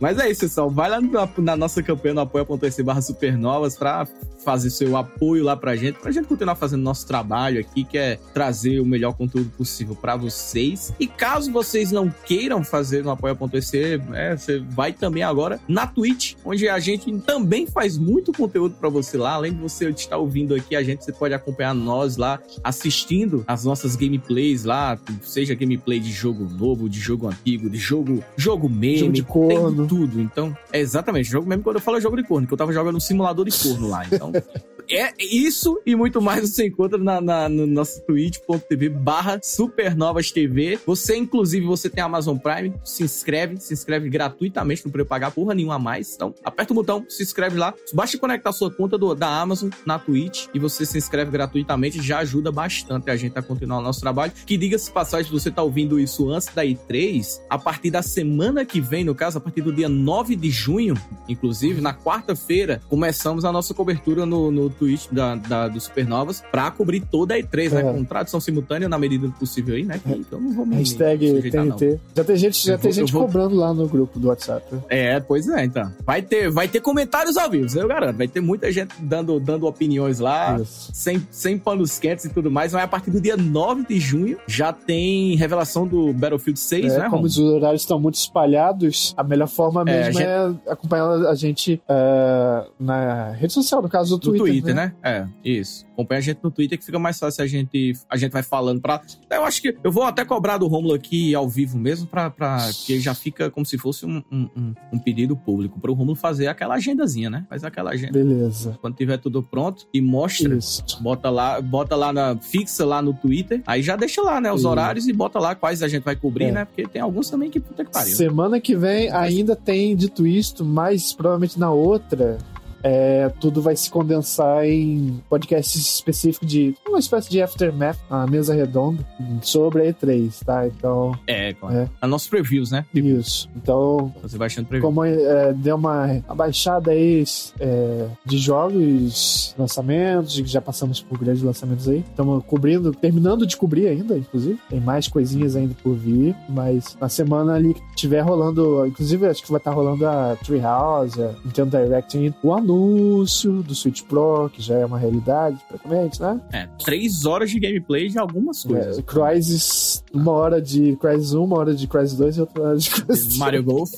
Mas 0.00 0.18
é 0.18 0.30
isso, 0.30 0.40
pessoal. 0.40 0.70
Vai 0.70 0.90
lá 0.90 1.00
na, 1.00 1.28
na 1.38 1.56
nossa 1.56 1.82
campanha 1.82 2.14
no 2.14 2.20
apoia.se 2.20 2.82
barra 2.82 3.02
supernovas 3.02 3.76
pra 3.76 4.06
fazer 4.44 4.70
seu 4.70 4.96
apoio 4.96 5.44
lá 5.44 5.56
pra 5.56 5.76
gente, 5.76 5.98
pra 5.98 6.10
gente 6.10 6.26
continuar 6.26 6.54
fazendo 6.54 6.82
nosso 6.82 7.06
trabalho 7.06 7.60
aqui, 7.60 7.84
que 7.84 7.98
é 7.98 8.18
trazer 8.32 8.80
o 8.80 8.86
melhor 8.86 9.12
conteúdo 9.14 9.50
possível 9.50 9.94
para 9.94 10.16
vocês. 10.16 10.92
E 10.98 11.06
caso 11.06 11.52
vocês 11.52 11.92
não 11.92 12.12
queiram 12.24 12.64
fazer 12.64 13.04
no 13.04 13.10
apoia.se, 13.10 14.00
é, 14.12 14.36
você 14.36 14.58
vai 14.58 14.92
também 14.92 15.22
agora 15.22 15.60
na 15.68 15.86
Twitch, 15.86 16.34
onde 16.44 16.68
a 16.68 16.78
gente 16.78 17.12
também 17.20 17.66
faz 17.66 17.98
muito 17.98 18.32
conteúdo 18.32 18.74
para 18.78 18.88
você 18.88 19.16
lá. 19.16 19.32
Além 19.32 19.52
de 19.52 19.60
você 19.60 19.88
estar 19.90 20.16
ouvindo 20.16 20.54
aqui 20.54 20.74
a 20.76 20.82
gente, 20.82 21.04
você 21.04 21.12
pode 21.12 21.34
acompanhar 21.34 21.74
nós 21.74 22.16
lá 22.16 22.40
assistindo 22.64 23.44
as 23.46 23.64
nossas 23.64 23.96
gameplays 23.96 24.64
lá, 24.64 24.98
seja 25.22 25.54
gameplay 25.54 26.00
de 26.00 26.10
jogo 26.12 26.44
novo, 26.44 26.88
de 26.88 26.98
jogo 26.98 27.26
antigo, 27.28 27.68
de 27.68 27.78
jogo 27.78 28.22
jogo 28.36 28.68
meme, 28.68 28.98
Jogo 28.98 29.12
de 29.12 29.22
corno. 29.22 29.76
tem 29.76 29.86
tudo. 29.86 30.20
Então, 30.20 30.56
é 30.72 30.80
exatamente, 30.80 31.28
jogo 31.28 31.48
mesmo 31.48 31.62
quando 31.62 31.76
eu 31.76 31.82
falo 31.82 32.00
jogo 32.00 32.16
de 32.16 32.22
corno, 32.24 32.46
que 32.46 32.52
eu 32.52 32.58
tava 32.58 32.72
jogando 32.72 32.96
um 32.96 33.00
simulador 33.00 33.44
de 33.48 33.58
corno 33.58 33.88
lá. 33.88 34.04
Então, 34.06 34.29
down. 34.32 34.69
É 34.96 35.12
isso 35.20 35.80
e 35.86 35.94
muito 35.94 36.20
mais 36.20 36.48
você 36.48 36.66
encontra 36.66 36.98
na, 36.98 37.20
na, 37.20 37.48
no 37.48 37.66
nosso 37.66 38.00
twitch.tv 38.02 38.88
barra 38.88 39.40
supernovas 39.42 40.30
TV. 40.32 40.78
Você, 40.84 41.16
inclusive, 41.16 41.64
você 41.64 41.88
tem 41.88 42.02
Amazon 42.02 42.36
Prime, 42.36 42.74
se 42.84 43.02
inscreve, 43.02 43.58
se 43.58 43.72
inscreve 43.72 44.08
gratuitamente, 44.08 44.84
não 44.84 44.90
precisa 44.90 45.08
pagar 45.08 45.30
porra 45.30 45.54
nenhuma 45.54 45.76
a 45.76 45.78
mais. 45.78 46.14
Então, 46.14 46.34
aperta 46.44 46.72
o 46.72 46.76
botão, 46.76 47.04
se 47.08 47.22
inscreve 47.22 47.56
lá. 47.56 47.72
Basta 47.92 48.18
conectar 48.18 48.52
sua 48.52 48.70
conta 48.70 48.98
do, 48.98 49.14
da 49.14 49.28
Amazon 49.28 49.70
na 49.86 49.98
Twitch 49.98 50.46
e 50.52 50.58
você 50.58 50.84
se 50.84 50.98
inscreve 50.98 51.30
gratuitamente, 51.30 52.02
já 52.02 52.18
ajuda 52.18 52.50
bastante 52.50 53.10
a 53.10 53.16
gente 53.16 53.38
a 53.38 53.42
continuar 53.42 53.78
o 53.78 53.82
nosso 53.82 54.00
trabalho. 54.00 54.32
Que 54.44 54.56
diga-se 54.56 54.90
passagem, 54.90 55.30
você 55.30 55.50
tá 55.50 55.62
ouvindo 55.62 56.00
isso 56.00 56.28
antes 56.30 56.48
da 56.54 56.64
E3, 56.64 57.40
a 57.48 57.58
partir 57.58 57.90
da 57.90 58.02
semana 58.02 58.64
que 58.64 58.80
vem, 58.80 59.04
no 59.04 59.14
caso, 59.14 59.38
a 59.38 59.40
partir 59.40 59.62
do 59.62 59.72
dia 59.72 59.88
9 59.88 60.34
de 60.36 60.50
junho, 60.50 60.94
inclusive, 61.28 61.80
na 61.80 61.94
quarta-feira, 61.94 62.80
começamos 62.88 63.44
a 63.44 63.52
nossa 63.52 63.72
cobertura 63.72 64.26
no, 64.26 64.50
no 64.50 64.70
Twitch 64.80 65.06
da, 65.12 65.34
da, 65.36 65.68
do 65.68 65.78
Supernovas 65.80 66.42
pra 66.50 66.70
cobrir 66.70 67.00
toda 67.00 67.34
a 67.34 67.38
E3, 67.38 67.70
né? 67.72 67.80
É. 67.80 67.92
Com 67.92 68.02
tradução 68.04 68.40
simultânea 68.40 68.88
na 68.88 68.98
medida 68.98 69.26
do 69.28 69.32
possível 69.34 69.74
aí, 69.76 69.84
né? 69.84 70.00
Que 70.02 70.24
eu 70.32 70.40
não 70.40 70.52
vou 70.52 70.64
me 70.66 70.76
Hashtag 70.76 71.28
sujeitar, 71.28 71.64
não. 71.66 71.76
TNT. 71.76 72.00
Já 72.16 72.24
tem 72.24 72.36
gente, 72.36 72.66
já 72.66 72.72
Eu 72.74 72.78
tem 72.78 72.90
vou- 72.90 73.00
gente 73.00 73.12
vou- 73.12 73.22
cobrando 73.26 73.54
lá 73.54 73.72
no 73.74 73.86
grupo 73.86 74.18
do 74.18 74.28
WhatsApp. 74.28 74.64
né? 74.74 74.80
É, 74.88 75.20
pois 75.20 75.46
é, 75.48 75.64
então. 75.64 75.92
Vai 76.04 76.22
ter, 76.22 76.50
vai 76.50 76.66
ter 76.66 76.80
comentários 76.80 77.36
ao 77.36 77.50
vivo, 77.50 77.66
eu 77.78 77.86
garanto. 77.86 78.16
Vai 78.16 78.26
ter 78.28 78.40
muita 78.40 78.72
gente 78.72 78.94
dando, 79.00 79.38
dando 79.38 79.66
opiniões 79.66 80.18
lá. 80.18 80.58
Isso. 80.58 80.90
Sem, 80.92 81.24
sem 81.30 81.58
panos 81.58 81.98
quentes 81.98 82.24
e 82.24 82.30
tudo 82.30 82.50
mais, 82.50 82.72
mas 82.72 82.82
a 82.82 82.88
partir 82.88 83.10
do 83.10 83.20
dia 83.20 83.36
9 83.36 83.84
de 83.86 84.00
junho 84.00 84.38
já 84.46 84.72
tem 84.72 85.36
revelação 85.36 85.86
do 85.86 86.12
Battlefield 86.12 86.58
6, 86.58 86.86
É, 86.86 86.88
né, 86.88 86.94
como 87.04 87.10
Romulo? 87.16 87.26
os 87.26 87.38
horários 87.38 87.82
estão 87.82 88.00
muito 88.00 88.14
espalhados, 88.16 89.14
a 89.16 89.22
melhor 89.22 89.48
forma 89.48 89.82
É, 89.82 90.06
mesmo 90.06 90.20
é, 90.20 90.52
acompanhar 90.68 91.10
a 91.26 91.34
gente 91.34 91.80
é, 91.88 92.64
na 92.78 93.30
rede 93.32 93.52
social, 93.52 93.82
no 93.82 93.88
caso 93.88 94.16
do 94.18 94.30
No 94.32 94.38
Twitter. 94.38 94.52
Twitter, 94.62 94.69
né? 94.74 94.92
É, 95.02 95.26
isso. 95.44 95.86
Acompanha 95.92 96.18
a 96.18 96.22
gente 96.22 96.40
no 96.42 96.50
Twitter 96.50 96.78
que 96.78 96.84
fica 96.84 96.98
mais 96.98 97.18
fácil 97.18 97.44
a 97.44 97.46
gente, 97.46 97.92
a 98.08 98.16
gente 98.16 98.32
vai 98.32 98.42
falando 98.42 98.80
pra. 98.80 99.00
Eu 99.30 99.44
acho 99.44 99.60
que 99.60 99.76
eu 99.84 99.92
vou 99.92 100.02
até 100.04 100.24
cobrar 100.24 100.56
do 100.58 100.66
Romulo 100.66 100.94
aqui 100.94 101.34
ao 101.34 101.48
vivo 101.48 101.78
mesmo, 101.78 102.06
pra, 102.06 102.30
pra 102.30 102.70
que 102.86 102.98
já 103.00 103.14
fica 103.14 103.50
como 103.50 103.66
se 103.66 103.76
fosse 103.76 104.06
um, 104.06 104.22
um, 104.32 104.48
um- 104.92 104.98
pedido 104.98 105.36
público 105.36 105.78
pro 105.80 105.92
Romulo 105.94 106.14
fazer 106.16 106.46
aquela 106.46 106.74
agendazinha, 106.74 107.28
né? 107.30 107.44
Faz 107.48 107.64
aquela 107.64 107.90
agenda. 107.90 108.12
Beleza. 108.12 108.78
Quando 108.80 108.94
tiver 108.96 109.18
tudo 109.18 109.42
pronto 109.42 109.86
e 109.92 110.00
mostra. 110.00 110.54
Isso. 110.56 110.82
Bota 111.00 111.28
lá, 111.30 111.60
bota 111.60 111.96
lá 111.96 112.12
na. 112.12 112.36
Fixa 112.36 112.84
lá 112.84 113.00
no 113.02 113.12
Twitter. 113.14 113.62
Aí 113.66 113.82
já 113.82 113.96
deixa 113.96 114.22
lá, 114.22 114.40
né? 114.40 114.50
Os 114.52 114.60
Isso. 114.60 114.68
horários 114.68 115.06
e 115.08 115.12
bota 115.12 115.38
lá 115.38 115.54
quais 115.54 115.82
a 115.82 115.88
gente 115.88 116.02
vai 116.04 116.16
cobrir, 116.16 116.44
É. 116.46 116.52
né? 116.52 116.64
Porque 116.64 116.86
tem 116.86 117.00
alguns 117.02 117.28
também 117.30 117.50
que 117.50 117.60
puta 117.60 117.84
que 117.84 117.90
pariu. 117.92 118.14
Semana 118.14 118.60
que 118.60 118.74
vem 118.76 119.10
ainda 119.10 119.54
tem 119.56 119.94
dito 119.96 120.26
isto, 120.26 120.64
mas 120.64 121.12
provavelmente 121.12 121.58
na 121.58 121.70
outra. 121.70 122.38
É, 122.82 123.28
tudo 123.40 123.60
vai 123.62 123.76
se 123.76 123.90
condensar 123.90 124.64
em 124.66 125.20
podcasts 125.28 125.76
específicos 125.94 126.48
de 126.48 126.74
uma 126.86 126.98
espécie 126.98 127.30
de 127.30 127.42
aftermath, 127.42 127.98
uma 128.10 128.26
mesa 128.26 128.54
redonda 128.54 129.04
sobre 129.42 129.82
a 129.82 129.92
E3, 129.92 130.44
tá? 130.44 130.66
Então, 130.66 131.12
É, 131.26 131.52
claro. 131.54 131.76
É. 131.76 131.88
A 132.00 132.06
nossos 132.06 132.28
previews, 132.28 132.70
né? 132.70 132.84
isso. 132.94 133.48
Então, 133.56 134.12
Você 134.22 134.36
vai 134.36 134.46
achando 134.46 134.66
preview. 134.66 134.88
como 134.88 135.04
é, 135.04 135.52
deu 135.52 135.76
uma 135.76 136.22
abaixada 136.28 136.90
aí 136.90 137.24
é, 137.58 138.06
de 138.24 138.38
jogos, 138.38 139.54
lançamentos, 139.58 140.34
já 140.34 140.60
passamos 140.60 141.00
por 141.00 141.18
grandes 141.18 141.42
lançamentos 141.42 141.88
aí. 141.88 141.98
Estamos 142.08 142.44
cobrindo, 142.44 142.92
terminando 142.92 143.46
de 143.46 143.56
cobrir 143.56 143.88
ainda, 143.88 144.16
inclusive. 144.16 144.58
Tem 144.68 144.80
mais 144.80 145.08
coisinhas 145.08 145.56
ainda 145.56 145.74
por 145.82 145.94
vir, 145.94 146.34
mas 146.48 146.96
na 147.00 147.08
semana 147.08 147.54
ali 147.54 147.74
que 147.74 147.96
tiver 147.96 148.20
rolando, 148.20 148.86
inclusive 148.86 149.26
acho 149.26 149.42
que 149.42 149.50
vai 149.50 149.58
estar 149.58 149.72
rolando 149.72 150.06
a 150.06 150.36
Treehouse, 150.44 151.20
a 151.22 151.32
Nintendo 151.44 151.76
Direct, 151.76 152.34
o 152.42 152.52
anúncio 152.70 153.62
do 153.62 153.74
Switch 153.74 154.02
Pro, 154.02 154.48
que 154.52 154.62
já 154.62 154.76
é 154.76 154.86
uma 154.86 154.98
realidade, 154.98 155.58
praticamente, 155.68 156.20
né? 156.20 156.40
É, 156.52 156.68
três 156.82 157.26
horas 157.26 157.50
de 157.50 157.58
gameplay 157.58 158.08
de 158.08 158.18
algumas 158.18 158.62
coisas. 158.64 158.98
É, 158.98 159.02
Crysis, 159.02 160.04
uma 160.12 160.32
hora 160.32 160.62
de 160.62 160.96
Crysis 160.96 161.34
1, 161.34 161.42
uma 161.42 161.58
hora 161.58 161.74
de 161.74 161.86
Crysis 161.86 162.16
2 162.16 162.36
e 162.36 162.40
outra 162.40 162.62
hora 162.62 162.76
de 162.76 162.90
Crysis 162.90 163.36
Mario 163.38 163.64
Golf. 163.64 163.90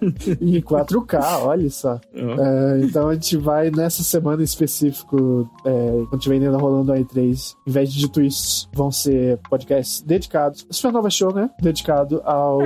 em 0.40 0.60
4K, 0.60 1.40
olha 1.42 1.70
só. 1.70 2.00
É, 2.14 2.80
então 2.82 3.08
a 3.08 3.14
gente 3.14 3.36
vai 3.36 3.70
nessa 3.70 4.02
semana 4.02 4.42
em 4.42 4.44
específico, 4.44 5.48
é, 5.64 6.04
quando 6.08 6.20
tiver 6.20 6.36
ainda 6.36 6.56
rolando 6.56 6.92
a 6.92 6.96
E3, 6.96 7.54
em 7.66 7.70
vez 7.70 7.92
de 7.92 8.08
twists, 8.10 8.68
vão 8.72 8.90
ser 8.90 9.38
podcasts 9.48 10.02
dedicados. 10.02 10.66
Supernova 10.70 11.10
Show, 11.10 11.32
né? 11.34 11.50
Dedicado 11.60 12.22
ao, 12.24 12.60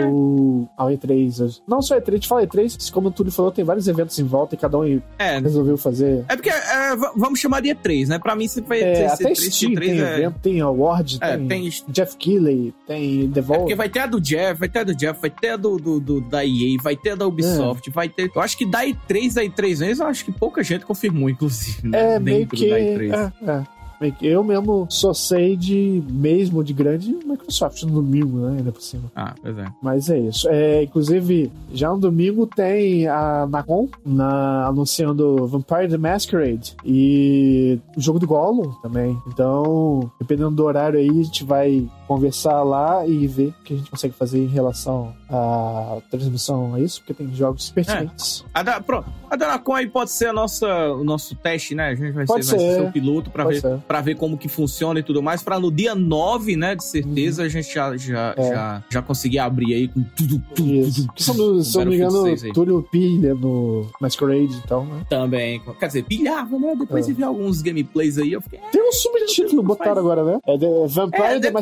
ao 0.76 0.88
E3. 0.88 1.60
Não 1.66 1.82
só 1.82 1.98
E3, 1.98 2.08
a 2.08 2.12
gente 2.12 2.28
fala 2.28 2.46
E3, 2.46 2.76
mas 2.78 2.90
como 2.90 3.08
o 3.08 3.10
Túlio 3.10 3.32
falou, 3.32 3.50
tem 3.50 3.64
vários 3.64 3.88
eventos 3.88 4.18
em 4.18 4.24
volta 4.24 4.54
e 4.54 4.58
cada 4.58 4.78
um 4.78 5.00
É, 5.18 5.39
resolveu 5.42 5.76
fazer. 5.76 6.24
é 6.28 6.36
porque 6.36 6.50
é, 6.50 6.96
vamos 7.16 7.38
chamar 7.40 7.60
de 7.60 7.68
E3, 7.70 8.08
né? 8.08 8.18
Pra 8.18 8.34
mim 8.36 8.46
sempre 8.48 8.68
vai 8.68 8.80
É, 8.82 8.94
ser 8.94 9.04
até 9.24 9.32
E3, 9.32 9.50
Steam 9.50 9.72
E3 9.72 9.78
tem 9.80 10.00
é, 10.00 10.14
evento, 10.18 10.34
tem 10.42 10.60
Award, 10.60 11.18
é, 11.20 11.36
tem, 11.36 11.48
tem 11.48 11.70
Jeff 11.88 12.16
Keighley, 12.16 12.74
tem 12.86 13.24
É 13.24 13.26
Devolver. 13.26 13.60
porque 13.62 13.74
vai 13.74 13.88
ter 13.88 14.00
a 14.00 14.06
do 14.06 14.20
Jeff, 14.20 14.58
vai 14.58 14.68
ter 14.68 14.78
a 14.80 14.84
do 14.84 14.94
Jeff, 14.94 15.20
vai 15.20 15.30
ter 15.30 15.48
a 15.50 15.56
do, 15.56 15.76
do, 15.76 16.00
do- 16.00 16.20
da 16.20 16.44
EA, 16.44 16.76
vai 16.82 16.96
ter 16.96 17.10
a 17.10 17.14
da 17.14 17.26
Ubisoft, 17.26 17.88
É. 17.88 17.92
vai 17.92 18.08
ter. 18.08 18.30
Eu 18.34 18.40
acho 18.42 18.56
que 18.56 18.64
da 18.66 18.84
E3 18.84 19.36
a 19.40 19.44
E3 19.44 19.78
vezes, 19.78 20.00
eu 20.00 20.06
acho 20.06 20.24
que 20.24 20.32
pouca 20.32 20.62
gente 20.62 20.84
confirmou, 20.84 21.28
inclusive. 21.30 21.88
Né? 21.88 22.14
É, 22.14 22.18
meio 22.20 22.38
Dentro 22.40 22.56
que. 22.56 22.68
da 22.70 22.78
E3. 22.78 23.12
É, 23.12 23.50
é. 23.50 23.79
Eu 24.22 24.42
mesmo 24.42 24.86
só 24.88 25.12
sei 25.12 25.56
de 25.56 26.02
mesmo 26.08 26.64
de 26.64 26.72
grande 26.72 27.12
Microsoft 27.24 27.82
no 27.82 27.92
domingo, 27.92 28.38
né? 28.38 28.58
Ainda 28.58 28.72
por 28.72 28.82
cima. 28.82 29.10
Ah, 29.14 29.34
pois 29.40 29.56
é. 29.58 29.66
Mas 29.82 30.08
é 30.08 30.18
isso. 30.18 30.48
É, 30.48 30.82
inclusive, 30.82 31.50
já 31.72 31.90
no 31.90 31.98
domingo 31.98 32.46
tem 32.46 33.06
a 33.06 33.46
Nacon 33.46 33.88
na, 34.04 34.66
anunciando 34.66 35.46
Vampire 35.46 35.88
the 35.88 35.98
Masquerade 35.98 36.74
e 36.84 37.78
o 37.96 38.00
jogo 38.00 38.18
do 38.18 38.26
Gollum 38.26 38.72
também. 38.82 39.16
Então, 39.28 40.10
dependendo 40.18 40.52
do 40.52 40.64
horário 40.64 40.98
aí, 40.98 41.10
a 41.10 41.22
gente 41.22 41.44
vai 41.44 41.86
conversar 42.14 42.64
lá 42.64 43.06
e 43.06 43.24
ver 43.28 43.50
o 43.60 43.64
que 43.64 43.74
a 43.74 43.76
gente 43.76 43.88
consegue 43.88 44.12
fazer 44.14 44.40
em 44.40 44.48
relação 44.48 45.14
à 45.28 45.98
transmissão 46.10 46.74
a 46.74 46.80
isso, 46.80 47.00
porque 47.00 47.14
tem 47.14 47.32
jogos 47.32 47.70
pertinentes. 47.70 48.44
A 48.52 48.64
da, 48.64 48.80
pronto, 48.80 49.08
a 49.30 49.36
da 49.36 49.46
Anacom 49.46 49.74
aí 49.74 49.86
pode 49.86 50.10
ser 50.10 50.26
a 50.26 50.32
nossa, 50.32 50.66
o 50.92 51.04
nosso 51.04 51.36
teste, 51.36 51.72
né? 51.72 51.90
A 51.90 51.94
gente 51.94 52.10
vai, 52.10 52.26
Pode 52.26 52.44
ser, 52.44 52.56
vai 52.56 52.74
ser. 52.74 52.82
o 52.82 52.90
piloto 52.90 53.30
pra 53.30 53.44
Pode 53.44 53.60
ver, 53.60 53.78
pra 53.86 54.00
ver 54.00 54.16
como 54.16 54.36
que 54.36 54.48
funciona 54.48 54.98
e 54.98 55.04
tudo 55.04 55.22
mais, 55.22 55.40
pra 55.40 55.60
no 55.60 55.70
dia 55.70 55.94
9, 55.94 56.56
né, 56.56 56.74
de 56.74 56.82
certeza, 56.84 57.44
a 57.44 57.48
gente 57.48 57.72
já, 57.72 57.96
já, 57.96 58.34
É. 58.36 58.42
já, 58.48 58.84
já 58.90 59.02
conseguir 59.02 59.38
abrir 59.38 59.72
aí 59.74 59.86
com 59.86 60.02
tudo, 60.02 60.42
tudo, 60.52 60.68
Isso. 60.72 61.06
tudo, 61.06 61.22
são 61.22 61.36
do, 61.36 61.62
se 61.62 61.78
não 61.78 61.84
me 61.86 61.94
engano, 61.94 62.22
6 62.22 62.42
aí. 62.42 62.52
Túlio 62.52 62.82
pilha 62.90 63.34
no 63.36 63.86
Masquerade, 64.00 64.60
então, 64.64 64.84
né? 64.84 65.02
Também. 65.08 65.62
Quer 65.78 65.86
dizer, 65.86 66.02
pilhava, 66.02 66.58
né? 66.58 66.74
Depois 66.76 67.04
É. 67.04 67.08
de 67.08 67.12
ver 67.14 67.22
alguns 67.22 67.62
gameplays 67.62 68.18
aí, 68.18 68.32
eu 68.32 68.40
fiquei. 68.42 68.58
Tem 68.72 68.82
um 68.82 68.90
subtítulo 68.92 69.62
botaram 69.62 70.00
agora, 70.00 70.24
né? 70.24 70.40
É 70.44 70.58
The 70.58 70.66
Vampire 70.88 71.22
É, 71.22 71.28
the 71.34 71.38
deve- 71.38 71.52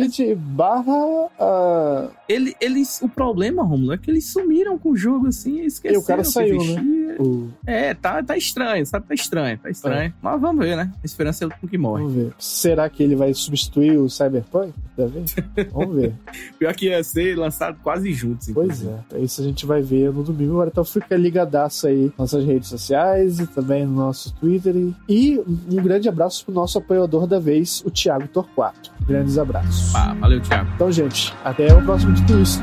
Masquerade 0.00 0.34
barra. 0.34 1.28
ah, 1.38 2.08
Ele, 2.28 2.54
eles, 2.60 3.00
o 3.02 3.08
problema, 3.08 3.62
Romulo, 3.62 3.92
é 3.92 3.98
que 3.98 4.10
eles 4.10 4.26
sumiram 4.32 4.78
com 4.78 4.90
o 4.90 4.96
jogo 4.96 5.28
assim 5.28 5.60
e 5.62 5.66
esqueceram. 5.66 6.00
E 6.00 6.02
o 6.02 6.06
cara 6.06 6.24
saiu, 6.24 6.58
o- 7.18 7.48
É, 7.66 7.94
tá, 7.94 8.22
tá 8.22 8.36
estranho, 8.36 8.84
sabe? 8.84 9.06
Tá 9.06 9.14
estranho, 9.14 9.58
tá 9.58 9.70
estranho. 9.70 10.12
Mas 10.20 10.40
vamos 10.40 10.64
ver, 10.64 10.76
né? 10.76 10.92
A 11.02 11.06
esperança 11.06 11.44
é 11.44 11.46
o 11.46 11.50
último 11.50 11.68
que 11.68 11.78
morre. 11.78 12.02
Vamos 12.02 12.16
ver. 12.16 12.32
Será 12.38 12.88
que 12.90 13.02
ele 13.02 13.16
vai 13.16 13.32
substituir 13.32 13.98
o 13.98 14.08
Cyberpunk? 14.10 14.72
da 14.96 15.06
vez? 15.06 15.34
Vamos 15.72 15.94
ver. 15.94 16.14
Pior 16.58 16.74
que 16.74 16.86
ia 16.86 17.04
ser 17.04 17.36
lançado 17.36 17.76
quase 17.82 18.12
juntos. 18.14 18.50
Pois 18.52 18.80
inclusive. 18.80 19.00
é. 19.12 19.18
Isso 19.20 19.42
a 19.42 19.44
gente 19.44 19.66
vai 19.66 19.82
ver 19.82 20.10
no 20.10 20.22
domingo. 20.22 20.52
Agora 20.54 20.70
então 20.72 20.84
fica 20.84 21.14
ligadaço 21.16 21.86
aí 21.86 22.04
nas 22.06 22.32
nossas 22.32 22.44
redes 22.46 22.68
sociais 22.70 23.38
e 23.38 23.46
também 23.46 23.84
no 23.84 23.92
nosso 23.94 24.34
Twitter. 24.36 24.74
E 25.06 25.38
um 25.38 25.76
grande 25.82 26.08
abraço 26.08 26.44
pro 26.46 26.54
nosso 26.54 26.78
apoiador 26.78 27.26
da 27.26 27.38
vez, 27.38 27.82
o 27.84 27.90
Thiago 27.90 28.26
Torquato. 28.28 28.90
Grandes 29.06 29.36
abraços. 29.36 29.85
Valeu, 30.20 30.40
Thiago. 30.40 30.70
Então, 30.74 30.90
gente, 30.90 31.34
até 31.44 31.72
o 31.74 31.82
próximo 31.82 32.14
tudo 32.14 32.40
isso. 32.40 32.60